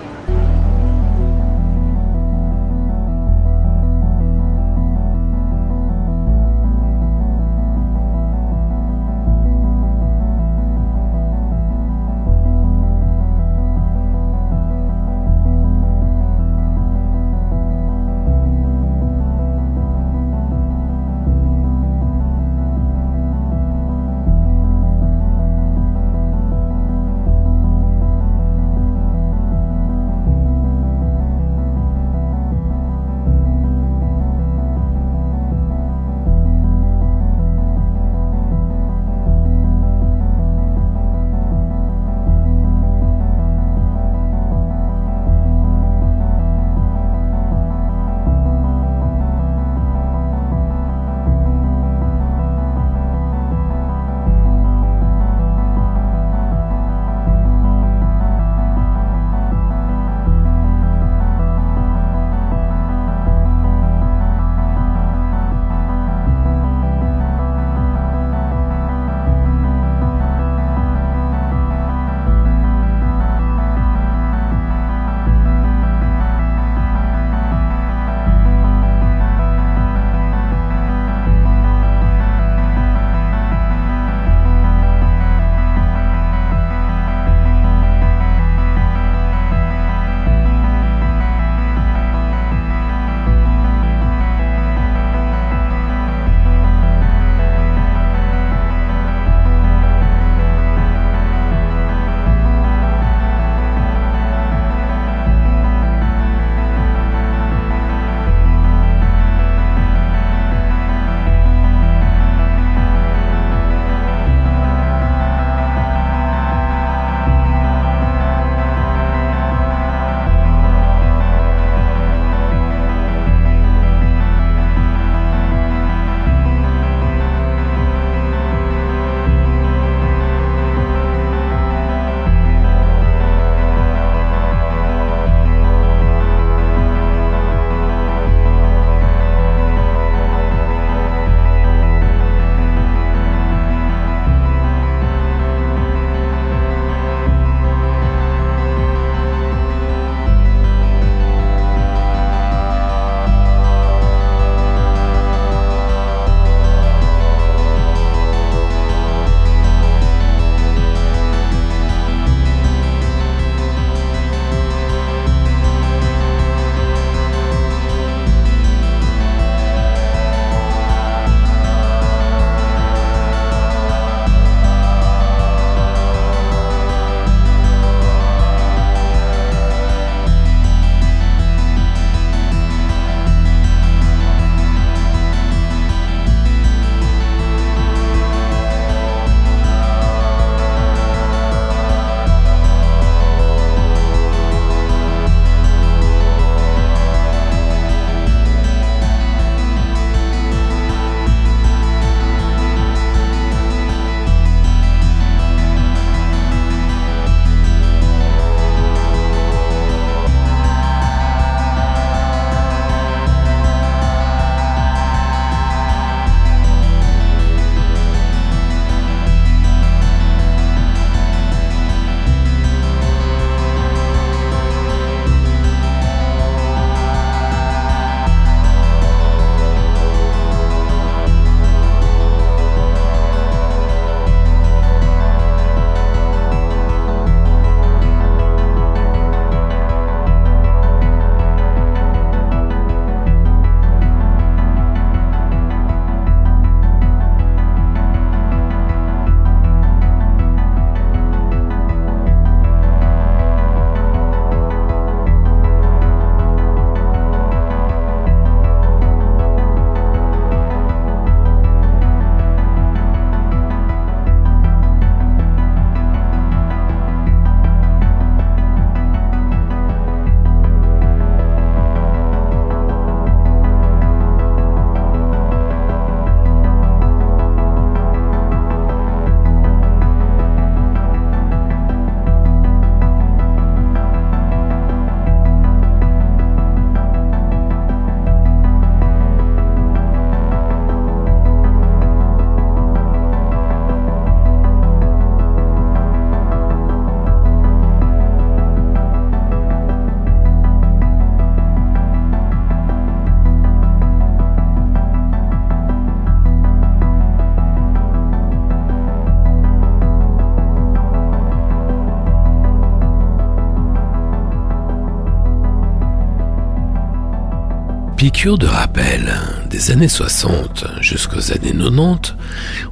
Piqûre 318.17 318.57
de 318.57 318.67
rappel, 318.67 319.31
des 319.69 319.91
années 319.91 320.09
60 320.09 320.87
jusqu'aux 321.03 321.53
années 321.53 321.75
90, 321.77 322.35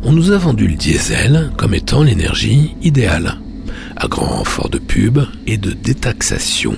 on 0.03 0.12
nous 0.12 0.33
a 0.33 0.37
vendu 0.37 0.68
le 0.68 0.75
diesel 0.75 1.51
comme 1.57 1.72
étant 1.72 2.03
l'énergie 2.03 2.77
idéale, 2.83 3.39
à 3.97 4.07
grand 4.07 4.27
renfort 4.27 4.68
de 4.68 4.77
pub 4.77 5.20
et 5.47 5.57
de 5.57 5.70
détaxation. 5.70 6.77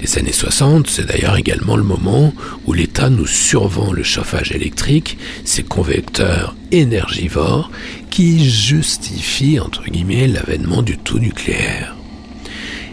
Les 0.00 0.16
années 0.16 0.30
60, 0.30 0.86
c'est 0.86 1.06
d'ailleurs 1.06 1.36
également 1.36 1.74
le 1.74 1.82
moment 1.82 2.32
où 2.66 2.72
l'État 2.72 3.10
nous 3.10 3.26
survend 3.26 3.92
le 3.92 4.04
chauffage 4.04 4.52
électrique, 4.52 5.18
ces 5.44 5.64
convecteurs 5.64 6.54
énergivores 6.70 7.72
qui 8.10 8.48
justifient 8.48 9.58
entre 9.58 9.82
guillemets 9.90 10.28
l'avènement 10.28 10.82
du 10.82 10.98
tout 10.98 11.18
nucléaire. 11.18 11.96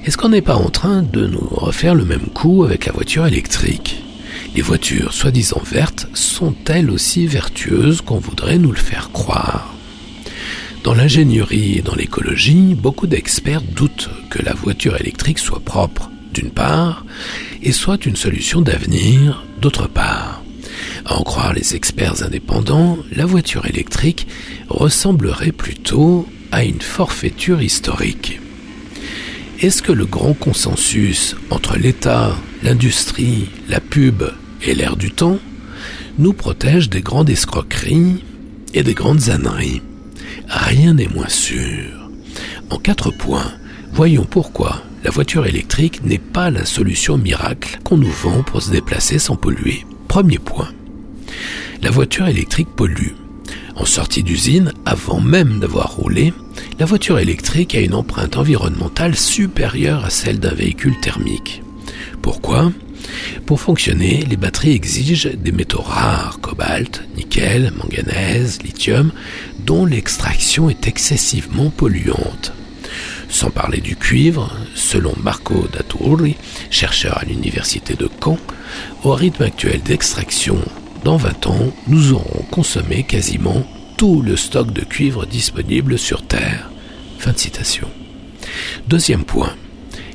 Est-ce 0.03 0.17
qu'on 0.17 0.29
n'est 0.29 0.41
pas 0.41 0.55
en 0.55 0.71
train 0.71 1.03
de 1.03 1.27
nous 1.27 1.47
refaire 1.47 1.93
le 1.93 2.05
même 2.05 2.27
coup 2.33 2.63
avec 2.63 2.87
la 2.87 2.91
voiture 2.91 3.27
électrique? 3.27 4.02
Les 4.55 4.61
voitures 4.61 5.13
soi-disant 5.13 5.61
vertes 5.65 6.07
sont-elles 6.13 6.91
aussi 6.91 7.25
vertueuses 7.25 8.01
qu'on 8.01 8.19
voudrait 8.19 8.59
nous 8.59 8.71
le 8.71 8.77
faire 8.77 9.11
croire 9.11 9.73
Dans 10.83 10.93
l'ingénierie 10.93 11.79
et 11.79 11.81
dans 11.81 11.95
l'écologie, 11.95 12.75
beaucoup 12.75 13.07
d'experts 13.07 13.63
doutent 13.63 14.11
que 14.29 14.43
la 14.43 14.53
voiture 14.53 14.95
électrique 14.99 15.39
soit 15.39 15.59
propre 15.59 16.11
d'une 16.33 16.51
part, 16.51 17.05
et 17.61 17.71
soit 17.71 18.05
une 18.05 18.15
solution 18.15 18.61
d'avenir, 18.61 19.43
d'autre 19.61 19.87
part. 19.87 20.43
À 21.05 21.15
en 21.15 21.23
croire 21.23 21.53
les 21.53 21.75
experts 21.75 22.23
indépendants, 22.23 22.97
la 23.11 23.25
voiture 23.25 23.65
électrique 23.65 24.27
ressemblerait 24.69 25.51
plutôt 25.51 26.27
à 26.51 26.63
une 26.63 26.81
forfaiture 26.81 27.61
historique. 27.61 28.39
Est-ce 29.61 29.81
que 29.81 29.91
le 29.91 30.05
grand 30.05 30.33
consensus 30.33 31.35
entre 31.49 31.77
l'État, 31.77 32.35
l'industrie, 32.63 33.49
la 33.69 33.79
pub 33.79 34.23
et 34.65 34.73
l'air 34.75 34.95
du 34.95 35.11
temps 35.11 35.39
nous 36.17 36.33
protège 36.33 36.89
des 36.89 37.01
grandes 37.01 37.29
escroqueries 37.29 38.23
et 38.73 38.83
des 38.83 38.93
grandes 38.93 39.29
âneries 39.29 39.81
Rien 40.47 40.93
n'est 40.93 41.07
moins 41.07 41.29
sûr. 41.29 42.09
En 42.69 42.77
quatre 42.77 43.11
points, 43.11 43.51
voyons 43.91 44.25
pourquoi 44.25 44.83
la 45.03 45.11
voiture 45.11 45.45
électrique 45.45 46.03
n'est 46.03 46.17
pas 46.17 46.49
la 46.49 46.65
solution 46.65 47.17
miracle 47.17 47.79
qu'on 47.83 47.97
nous 47.97 48.11
vend 48.11 48.43
pour 48.43 48.61
se 48.61 48.71
déplacer 48.71 49.19
sans 49.19 49.35
polluer. 49.35 49.85
Premier 50.07 50.39
point. 50.39 50.69
La 51.81 51.91
voiture 51.91 52.27
électrique 52.27 52.69
pollue. 52.75 53.13
En 53.75 53.85
sortie 53.85 54.23
d'usine, 54.23 54.71
avant 54.85 55.19
même 55.19 55.59
d'avoir 55.59 55.95
roulé, 55.95 56.33
la 56.79 56.85
voiture 56.85 57.19
électrique 57.19 57.75
a 57.75 57.81
une 57.81 57.95
empreinte 57.95 58.37
environnementale 58.37 59.15
supérieure 59.15 60.05
à 60.05 60.09
celle 60.09 60.39
d'un 60.39 60.53
véhicule 60.53 60.99
thermique. 61.01 61.63
Pourquoi? 62.21 62.71
Pour 63.45 63.59
fonctionner, 63.59 64.23
les 64.29 64.37
batteries 64.37 64.73
exigent 64.73 65.29
des 65.35 65.51
métaux 65.51 65.81
rares, 65.81 66.39
cobalt, 66.41 67.03
nickel, 67.15 67.71
manganèse, 67.75 68.61
lithium, 68.63 69.11
dont 69.65 69.85
l'extraction 69.85 70.69
est 70.69 70.87
excessivement 70.87 71.69
polluante. 71.69 72.53
Sans 73.29 73.49
parler 73.49 73.81
du 73.81 73.95
cuivre, 73.95 74.55
selon 74.75 75.13
Marco 75.21 75.67
Daturri, 75.73 76.35
chercheur 76.69 77.17
à 77.17 77.25
l'université 77.25 77.95
de 77.95 78.09
Caen, 78.23 78.37
au 79.03 79.13
rythme 79.13 79.43
actuel 79.43 79.81
d'extraction, 79.81 80.59
dans 81.03 81.17
20 81.17 81.47
ans, 81.47 81.73
nous 81.87 82.13
aurons 82.13 82.45
consommé 82.51 83.03
quasiment 83.03 83.65
tout 83.97 84.21
le 84.21 84.37
stock 84.37 84.71
de 84.71 84.81
cuivre 84.81 85.25
disponible 85.25 85.97
sur 85.97 86.25
Terre. 86.25 86.69
Deuxième 88.87 89.23
point. 89.23 89.53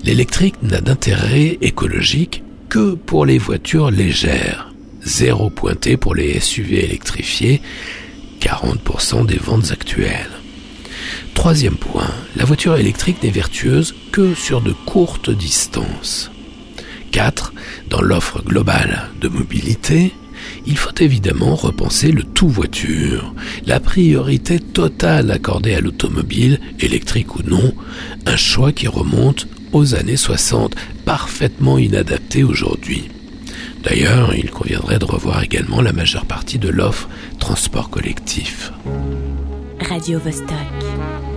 L'électrique 0.04 0.62
n'a 0.62 0.80
d'intérêt 0.80 1.58
écologique 1.60 2.42
que 2.68 2.94
pour 2.94 3.26
les 3.26 3.38
voitures 3.38 3.90
légères. 3.90 4.72
Zéro 5.02 5.48
pointé 5.50 5.96
pour 5.96 6.14
les 6.14 6.38
SUV 6.40 6.84
électrifiés, 6.84 7.62
40% 8.40 9.26
des 9.26 9.38
ventes 9.38 9.70
actuelles. 9.70 10.30
Troisième 11.34 11.76
point, 11.76 12.10
la 12.36 12.44
voiture 12.44 12.76
électrique 12.76 13.22
n'est 13.22 13.30
vertueuse 13.30 13.94
que 14.12 14.34
sur 14.34 14.60
de 14.60 14.72
courtes 14.72 15.30
distances. 15.30 16.30
4. 17.12 17.54
Dans 17.88 18.02
l'offre 18.02 18.42
globale 18.42 19.10
de 19.20 19.28
mobilité, 19.28 20.12
il 20.66 20.76
faut 20.76 20.94
évidemment 21.00 21.54
repenser 21.54 22.12
le 22.12 22.22
tout 22.22 22.48
voiture, 22.48 23.34
la 23.66 23.80
priorité 23.80 24.60
totale 24.60 25.30
accordée 25.30 25.74
à 25.74 25.80
l'automobile, 25.80 26.60
électrique 26.80 27.36
ou 27.36 27.42
non, 27.42 27.72
un 28.26 28.36
choix 28.36 28.72
qui 28.72 28.88
remonte 28.88 29.48
aux 29.72 29.94
années 29.94 30.16
60, 30.16 30.74
parfaitement 31.04 31.78
inadapté 31.78 32.44
aujourd'hui. 32.44 33.08
D'ailleurs, 33.82 34.34
il 34.34 34.50
conviendrait 34.50 34.98
de 34.98 35.04
revoir 35.04 35.42
également 35.42 35.80
la 35.80 35.92
majeure 35.92 36.26
partie 36.26 36.58
de 36.58 36.68
l'offre 36.68 37.08
transport 37.38 37.90
collectif. 37.90 38.72
Radio 39.80 40.18
Vostok. 40.18 41.27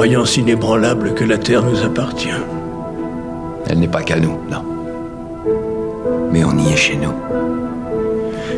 Croyance 0.00 0.38
inébranlable 0.38 1.12
que 1.12 1.24
la 1.24 1.36
Terre 1.36 1.62
nous 1.62 1.84
appartient. 1.84 2.40
Elle 3.66 3.80
n'est 3.80 3.86
pas 3.86 4.00
qu'à 4.00 4.18
nous, 4.18 4.40
non. 4.50 4.64
Mais 6.32 6.42
on 6.42 6.56
y 6.56 6.72
est 6.72 6.76
chez 6.76 6.96
nous. 6.96 7.12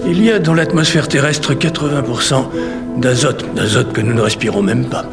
Il 0.06 0.22
y 0.22 0.30
a 0.30 0.38
dans 0.38 0.54
l'atmosphère 0.54 1.08
terrestre 1.08 1.54
80% 1.54 2.44
d'azote, 2.98 3.44
d'azote 3.56 3.92
que 3.92 4.00
nous 4.00 4.14
ne 4.14 4.20
respirons 4.20 4.62
même 4.62 4.84
pas, 4.84 5.04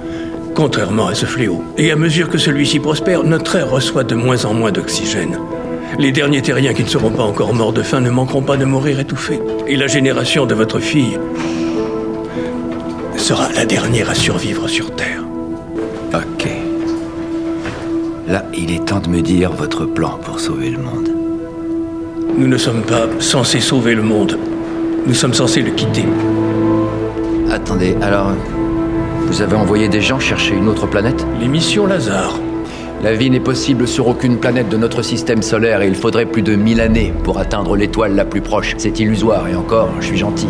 contrairement 0.53 1.07
à 1.07 1.15
ce 1.15 1.25
fléau. 1.25 1.63
Et 1.79 1.91
à 1.91 1.95
mesure 1.95 2.29
que 2.29 2.37
celui-ci 2.37 2.79
prospère, 2.79 3.23
notre 3.23 3.55
air 3.55 3.71
reçoit 3.71 4.03
de 4.03 4.13
moins 4.13 4.45
en 4.45 4.53
moins 4.53 4.71
d'oxygène. 4.71 5.39
Les 5.97 6.11
derniers 6.11 6.43
terriens 6.43 6.75
qui 6.75 6.83
ne 6.83 6.89
seront 6.89 7.09
pas 7.09 7.23
encore 7.23 7.55
morts 7.55 7.73
de 7.73 7.81
faim 7.81 8.01
ne 8.01 8.11
manqueront 8.11 8.43
pas 8.43 8.55
de 8.55 8.65
mourir 8.65 8.99
étouffés. 8.99 9.39
Et 9.65 9.75
la 9.75 9.87
génération 9.87 10.45
de 10.45 10.53
votre 10.53 10.77
fille 10.77 11.17
sera 13.17 13.51
la 13.51 13.65
dernière 13.65 14.11
à 14.11 14.13
survivre 14.13 14.67
sur 14.67 14.95
Terre. 14.95 15.18
Il 18.61 18.73
est 18.73 18.85
temps 18.85 18.99
de 18.99 19.07
me 19.07 19.21
dire 19.21 19.51
votre 19.51 19.85
plan 19.85 20.19
pour 20.23 20.39
sauver 20.39 20.69
le 20.71 20.79
monde. 20.79 21.09
Nous 22.37 22.47
ne 22.47 22.57
sommes 22.57 22.81
pas 22.81 23.07
censés 23.19 23.61
sauver 23.61 23.95
le 23.95 24.01
monde. 24.01 24.37
Nous 25.07 25.13
sommes 25.13 25.33
censés 25.33 25.61
le 25.61 25.71
quitter. 25.71 26.05
Attendez, 27.49 27.95
alors. 28.01 28.33
Vous 29.27 29.41
avez 29.41 29.55
envoyé 29.55 29.87
des 29.87 30.01
gens 30.01 30.19
chercher 30.19 30.55
une 30.55 30.67
autre 30.67 30.87
planète? 30.87 31.25
Les 31.39 31.47
missions 31.47 31.85
Lazare. 31.85 32.39
La 33.01 33.13
vie 33.13 33.29
n'est 33.29 33.39
possible 33.39 33.87
sur 33.87 34.07
aucune 34.07 34.37
planète 34.37 34.67
de 34.67 34.75
notre 34.75 35.03
système 35.03 35.41
solaire 35.41 35.81
et 35.81 35.87
il 35.87 35.95
faudrait 35.95 36.25
plus 36.25 36.41
de 36.41 36.55
1000 36.55 36.81
années 36.81 37.13
pour 37.23 37.39
atteindre 37.39 37.77
l'étoile 37.77 38.15
la 38.15 38.25
plus 38.25 38.41
proche. 38.41 38.75
C'est 38.77 38.99
illusoire 38.99 39.47
et 39.47 39.55
encore, 39.55 39.89
je 40.01 40.07
suis 40.07 40.17
gentil. 40.17 40.47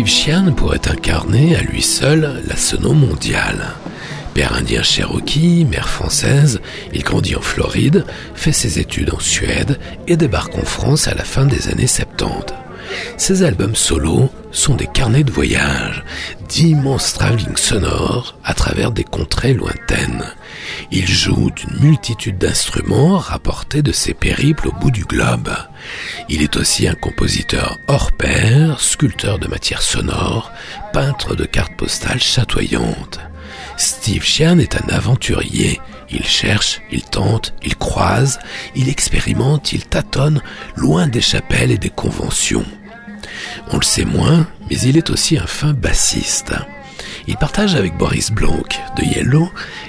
Steve 0.00 0.14
Sheehan 0.14 0.52
pourrait 0.52 0.88
incarner 0.88 1.56
à 1.56 1.60
lui 1.60 1.82
seul 1.82 2.42
la 2.48 2.56
sono 2.56 2.94
mondiale. 2.94 3.74
Père 4.32 4.54
indien 4.54 4.82
cherokee, 4.82 5.66
mère 5.66 5.90
française, 5.90 6.62
il 6.94 7.02
grandit 7.02 7.36
en 7.36 7.42
Floride, 7.42 8.06
fait 8.34 8.52
ses 8.52 8.78
études 8.78 9.12
en 9.12 9.18
Suède 9.18 9.78
et 10.06 10.16
débarque 10.16 10.56
en 10.56 10.64
France 10.64 11.06
à 11.06 11.12
la 11.12 11.22
fin 11.22 11.44
des 11.44 11.68
années 11.68 11.86
70. 11.86 12.54
Ses 13.18 13.42
albums 13.42 13.76
solo 13.76 14.30
sont 14.52 14.74
des 14.74 14.86
carnets 14.86 15.22
de 15.22 15.30
voyage, 15.30 16.02
d'immenses 16.48 17.12
travelling 17.12 17.58
sonores 17.58 18.38
à 18.42 18.54
travers 18.54 18.92
des 18.92 19.04
contrées 19.04 19.52
lointaines. 19.52 20.24
Il 20.92 21.06
joue 21.06 21.50
d'une 21.50 21.78
multitude 21.80 22.36
d'instruments 22.36 23.18
rapportés 23.18 23.80
de 23.80 23.92
ses 23.92 24.12
périples 24.12 24.68
au 24.68 24.72
bout 24.72 24.90
du 24.90 25.04
globe. 25.04 25.50
Il 26.28 26.42
est 26.42 26.56
aussi 26.56 26.88
un 26.88 26.94
compositeur 26.94 27.78
hors 27.86 28.10
pair, 28.10 28.80
sculpteur 28.80 29.38
de 29.38 29.46
matière 29.46 29.82
sonore, 29.82 30.50
peintre 30.92 31.36
de 31.36 31.44
cartes 31.44 31.76
postales 31.76 32.20
chatoyantes. 32.20 33.20
Steve 33.76 34.24
Sheehan 34.24 34.58
est 34.58 34.76
un 34.76 34.88
aventurier. 34.88 35.80
Il 36.10 36.24
cherche, 36.24 36.80
il 36.90 37.02
tente, 37.02 37.54
il 37.62 37.76
croise, 37.76 38.40
il 38.74 38.88
expérimente, 38.88 39.72
il 39.72 39.86
tâtonne, 39.86 40.42
loin 40.74 41.06
des 41.06 41.20
chapelles 41.20 41.70
et 41.70 41.78
des 41.78 41.90
conventions. 41.90 42.66
On 43.70 43.76
le 43.76 43.84
sait 43.84 44.04
moins, 44.04 44.48
mais 44.68 44.78
il 44.80 44.96
est 44.96 45.10
aussi 45.10 45.38
un 45.38 45.46
fin 45.46 45.72
bassiste. 45.72 46.52
Il 47.30 47.36
partage 47.36 47.76
avec 47.76 47.96
Boris 47.96 48.32
Blanc 48.32 48.58
de 48.96 49.04
Yellow 49.04 49.48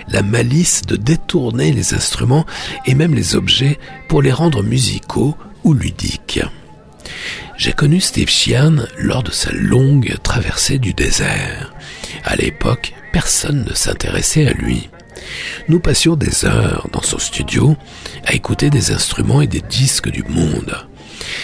la 0.09 0.21
malice 0.21 0.83
de 0.83 0.95
détourner 0.95 1.71
les 1.71 1.95
instruments 1.95 2.45
et 2.85 2.93
même 2.93 3.15
les 3.15 3.35
objets 3.35 3.79
pour 4.07 4.21
les 4.21 4.31
rendre 4.31 4.61
musicaux 4.61 5.35
ou 5.63 5.73
ludiques. 5.73 6.39
J'ai 7.57 7.73
connu 7.73 7.99
Steve 7.99 8.29
Sheehan 8.29 8.85
lors 8.95 9.23
de 9.23 9.31
sa 9.31 9.51
longue 9.53 10.17
traversée 10.21 10.77
du 10.77 10.93
désert. 10.93 11.73
À 12.25 12.35
l'époque, 12.35 12.93
personne 13.11 13.65
ne 13.67 13.73
s'intéressait 13.73 14.45
à 14.45 14.53
lui. 14.53 14.91
Nous 15.67 15.79
passions 15.79 16.15
des 16.15 16.45
heures 16.45 16.89
dans 16.93 17.01
son 17.01 17.17
studio 17.17 17.75
à 18.23 18.33
écouter 18.33 18.69
des 18.69 18.91
instruments 18.91 19.41
et 19.41 19.47
des 19.47 19.61
disques 19.61 20.11
du 20.11 20.21
monde. 20.25 20.77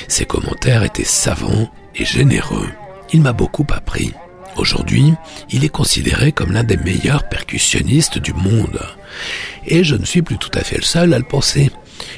Ses 0.08 0.26
commentaires 0.26 0.84
étaient 0.84 1.04
savants 1.04 1.74
et 1.96 2.06
généreux. 2.06 2.70
Il 3.14 3.24
m'a 3.24 3.34
beaucoup 3.34 3.66
appris. 3.72 4.14
Aujourd'hui, 4.58 5.14
il 5.50 5.64
est 5.64 5.70
considéré 5.70 6.32
comme 6.32 6.52
l'un 6.52 6.64
des 6.64 6.78
meilleurs 6.78 7.30
percussionnistes 7.30 8.18
du 8.18 8.34
monde. 8.34 8.80
Et 9.66 9.84
je 9.84 9.96
ne 9.96 10.06
suis 10.06 10.22
plus 10.22 10.38
tout 10.38 10.52
à 10.54 10.62
fait 10.62 10.78
le 10.78 10.84
seul 10.84 11.14
à 11.14 11.20
le 11.20 11.26
penser, 11.26 11.72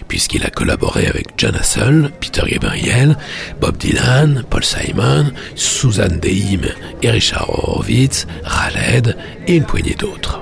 puisqu'il 0.07 0.45
a 0.45 0.49
collaboré 0.49 1.07
avec 1.07 1.27
John 1.37 1.55
Hassel, 1.55 2.11
Peter 2.19 2.43
Gabriel, 2.47 3.17
Bob 3.59 3.77
Dylan, 3.77 4.43
Paul 4.49 4.63
Simon, 4.63 5.31
Suzanne 5.55 6.19
Deim 6.19 6.61
et 7.01 7.11
Richard 7.11 7.49
Horowitz, 7.49 8.25
Raled 8.43 9.17
et 9.47 9.55
une 9.55 9.65
poignée 9.65 9.95
d'autres. 9.95 10.41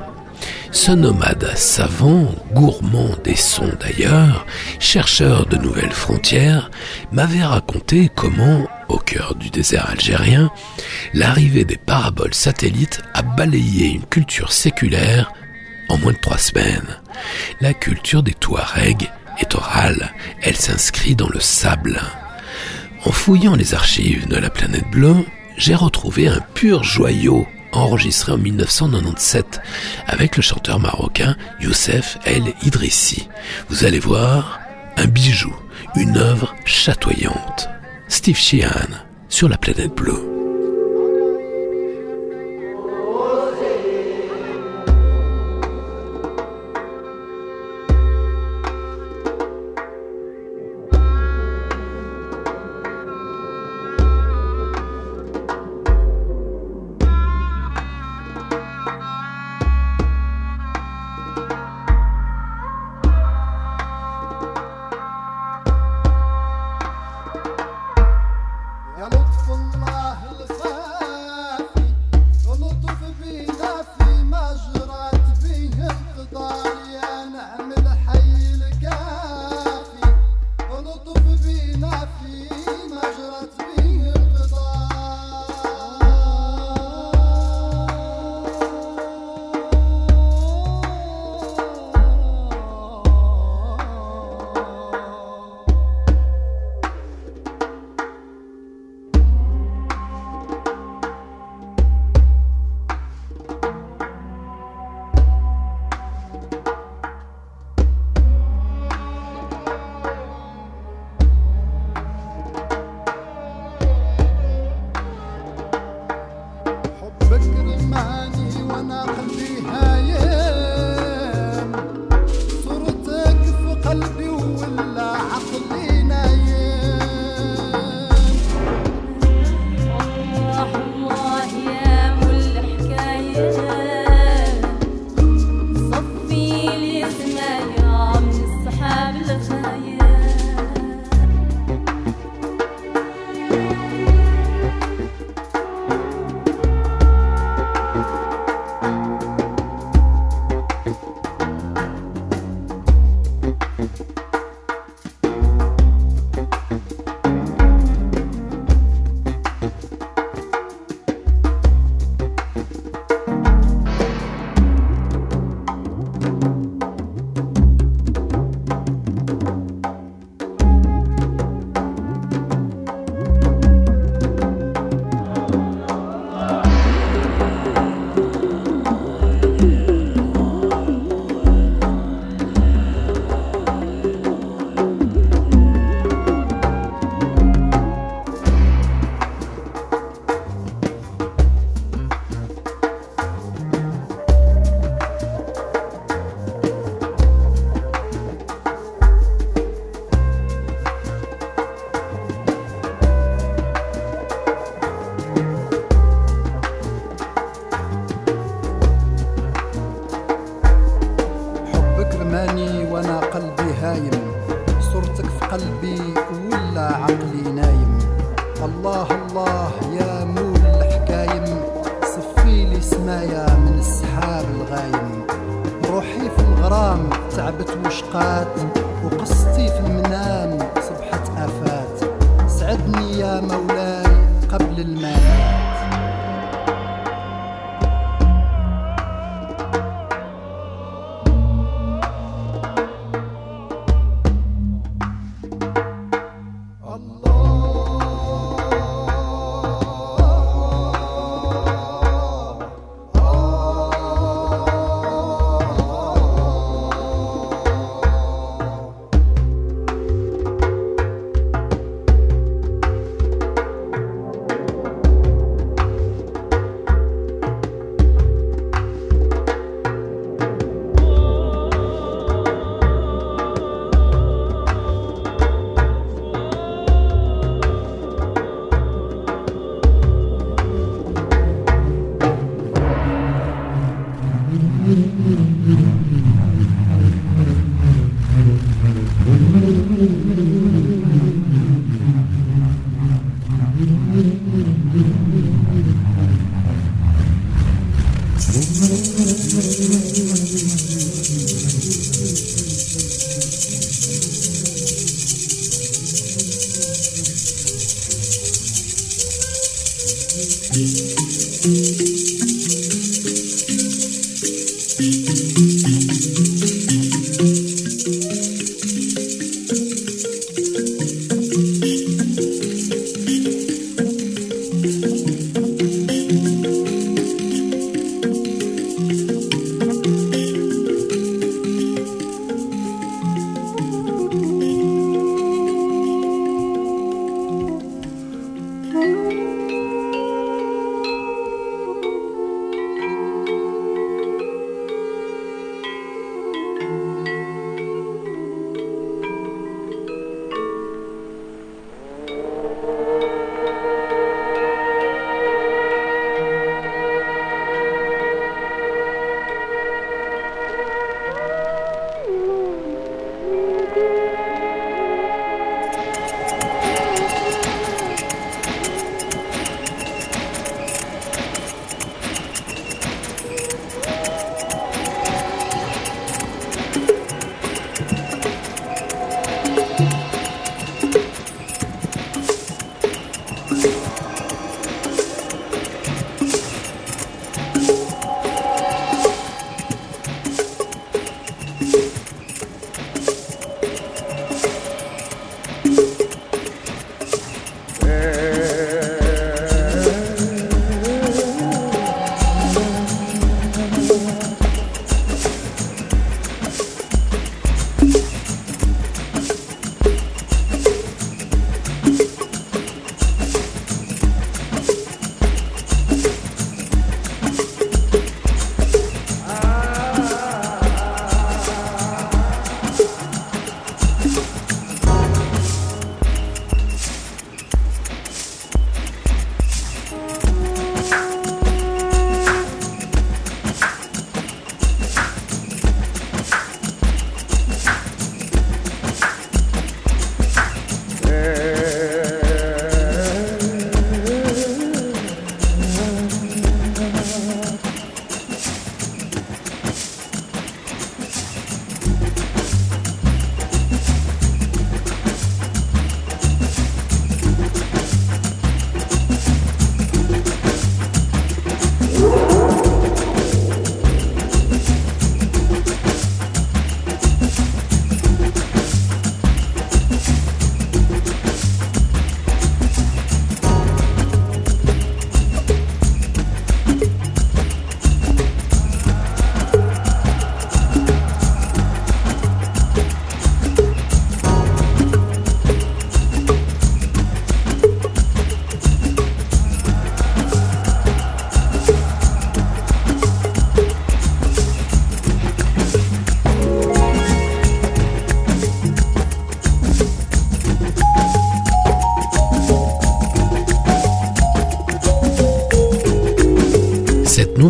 Ce 0.72 0.92
nomade 0.92 1.50
savant, 1.56 2.30
gourmand 2.54 3.16
des 3.24 3.36
sons 3.36 3.72
d'ailleurs, 3.80 4.46
chercheur 4.80 5.46
de 5.48 5.56
nouvelles 5.58 5.92
frontières, 5.92 6.70
m'avait 7.12 7.44
raconté 7.44 8.12
comment, 8.14 8.68
au 8.90 8.98
cœur 8.98 9.36
du 9.36 9.50
désert 9.50 9.90
algérien, 9.90 10.52
l'arrivée 11.14 11.66
des 11.66 11.78
paraboles 11.78 12.34
satellites 12.34 13.02
a 13.14 13.22
balayé 13.22 13.88
une 13.88 14.06
culture 14.06 14.52
séculaire 14.52 15.32
en 15.90 15.98
moins 15.98 16.14
de 16.14 16.18
trois 16.18 16.38
semaines. 16.38 17.00
La 17.62 17.74
culture 17.74 18.24
des 18.24 18.34
Touaregs 18.34 19.10
est 19.40 19.56
orale, 19.56 20.14
elle 20.42 20.56
s'inscrit 20.56 21.16
dans 21.16 21.30
le 21.30 21.40
sable. 21.40 22.02
En 23.06 23.12
fouillant 23.12 23.56
les 23.56 23.74
archives 23.74 24.28
de 24.28 24.38
la 24.38 24.50
planète 24.50 24.90
bleue, 24.92 25.26
j'ai 25.58 25.76
retrouvé 25.76 26.28
un 26.28 26.42
pur 26.54 26.84
joyau 26.84 27.48
enregistré 27.72 28.32
en 28.32 28.38
1997 28.38 29.62
avec 30.08 30.36
le 30.36 30.42
chanteur 30.42 30.80
marocain 30.80 31.36
Youssef 31.60 32.18
El 32.26 32.54
Idrissi. 32.64 33.28
Vous 33.70 33.86
allez 33.86 34.00
voir, 34.00 34.60
un 34.98 35.06
bijou, 35.06 35.56
une 35.96 36.18
œuvre 36.18 36.56
chatoyante. 36.66 37.70
Steve 38.08 38.38
Sheehan 38.38 39.04
sur 39.28 39.50
la 39.50 39.58
planète 39.58 39.94
bleue. 39.94 40.37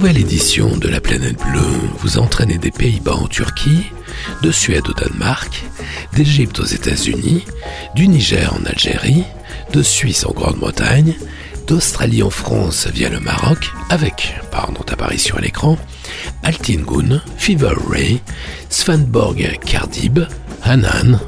Édition 0.06 0.78
de 0.78 0.88
La 0.88 1.02
Planète 1.02 1.38
Bleue 1.38 1.80
vous 2.00 2.20
entraînez 2.20 2.58
des 2.58 2.72
Pays-Bas 2.72 3.16
en 3.16 3.28
Turquie, 3.28 3.88
de 4.44 4.52
Suède 4.52 4.88
au 4.88 4.94
Danemark, 4.94 5.64
d'Égypte 6.14 6.60
aux 6.60 6.66
États-Unis, 6.66 7.46
du 7.96 8.08
Niger 8.08 8.54
en 8.54 8.64
Algérie, 8.66 9.24
de 9.74 9.82
Suisse 9.82 10.26
en 10.26 10.32
Grande-Bretagne, 10.32 11.16
d'Australie 11.68 12.22
en 12.22 12.30
France 12.30 12.88
via 12.94 13.10
le 13.10 13.20
Maroc, 13.20 13.72
avec, 13.90 14.36
par 14.52 14.72
notre 14.72 14.94
apparition 14.94 15.36
à 15.36 15.42
l'écran, 15.42 15.78
Altingun, 16.44 17.22
Fever 17.38 17.74
Ray, 17.90 18.22
Svanborg 18.70 19.58
Kardib, 19.66 20.20
Hanan, 20.64 21.20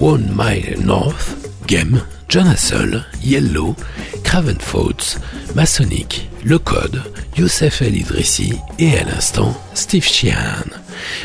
One 0.00 0.32
Mile 0.34 0.78
North, 0.84 1.36
Gem, 1.66 2.00
John 2.28 2.48
Hassel, 2.48 3.04
Yellow, 3.22 3.76
Craven 4.24 4.58
Fouts, 4.58 5.18
Masonic, 5.54 6.28
Le 6.44 6.58
Code, 6.58 7.02
Youssef 7.36 7.82
El 7.82 7.96
Idrissi 7.96 8.54
et 8.78 8.98
à 8.98 9.04
l'instant 9.04 9.54
Steve 9.74 10.04
Sheehan. 10.04 10.66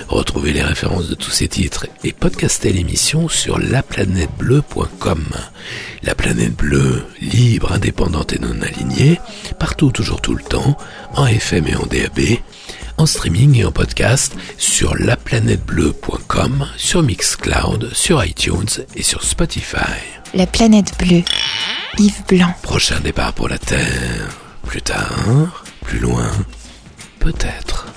Retrouvez 0.08 0.54
les 0.54 0.62
références 0.62 1.10
de 1.10 1.16
tous 1.16 1.32
ces 1.32 1.48
titres 1.48 1.88
et 2.04 2.14
podcastez 2.14 2.72
l'émission 2.72 3.28
sur 3.30 3.58
laplanètebleu.com. 3.58 5.26
La 6.04 6.14
planète 6.14 6.56
bleue, 6.56 7.04
libre, 7.20 7.72
indépendante 7.72 8.34
et 8.34 8.40
non 8.40 8.62
alignée, 8.62 9.20
partout, 9.60 9.92
toujours, 9.92 10.22
tout 10.22 10.36
le 10.36 10.44
temps, 10.44 10.78
en 11.16 11.26
FM 11.26 11.68
et 11.68 11.76
en 11.76 11.86
DAB, 11.86 12.38
en 12.98 13.08
streaming 13.08 13.58
et 13.58 13.66
en 13.66 13.72
podcast 13.72 14.36
sur 14.58 14.96
laplanètebleu.com, 14.96 16.68
sur 16.78 17.02
Mixcloud, 17.02 17.90
sur 17.94 18.24
iTunes 18.24 18.86
et 18.96 19.04
sur 19.04 19.24
Spotify. 19.24 20.21
La 20.34 20.48
planète 20.48 20.94
bleue. 20.98 21.24
Yves 21.98 22.24
Blanc. 22.28 22.54
Prochain 22.62 23.00
départ 23.02 23.34
pour 23.34 23.50
la 23.50 23.58
Terre. 23.58 24.30
Plus 24.66 24.82
tard, 24.82 25.66
plus 25.82 26.00
loin, 26.00 26.32
peut-être. 27.20 27.88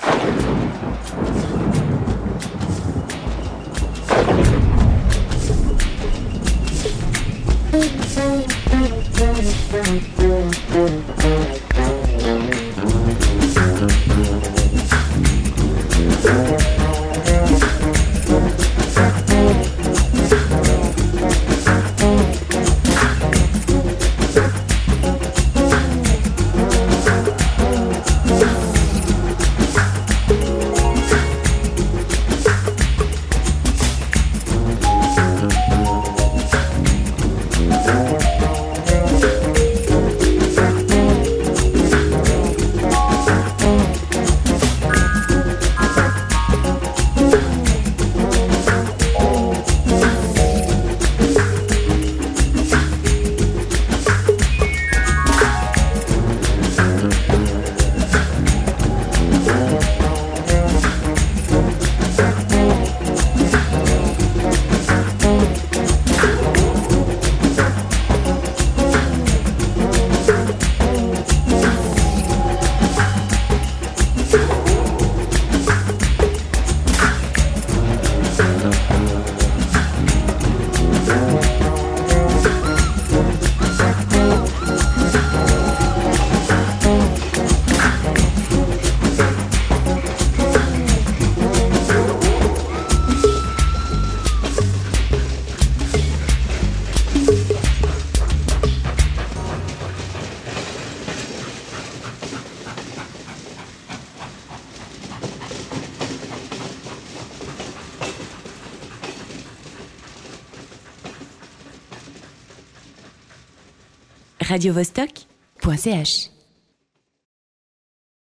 radiovostok.ch 114.55 116.34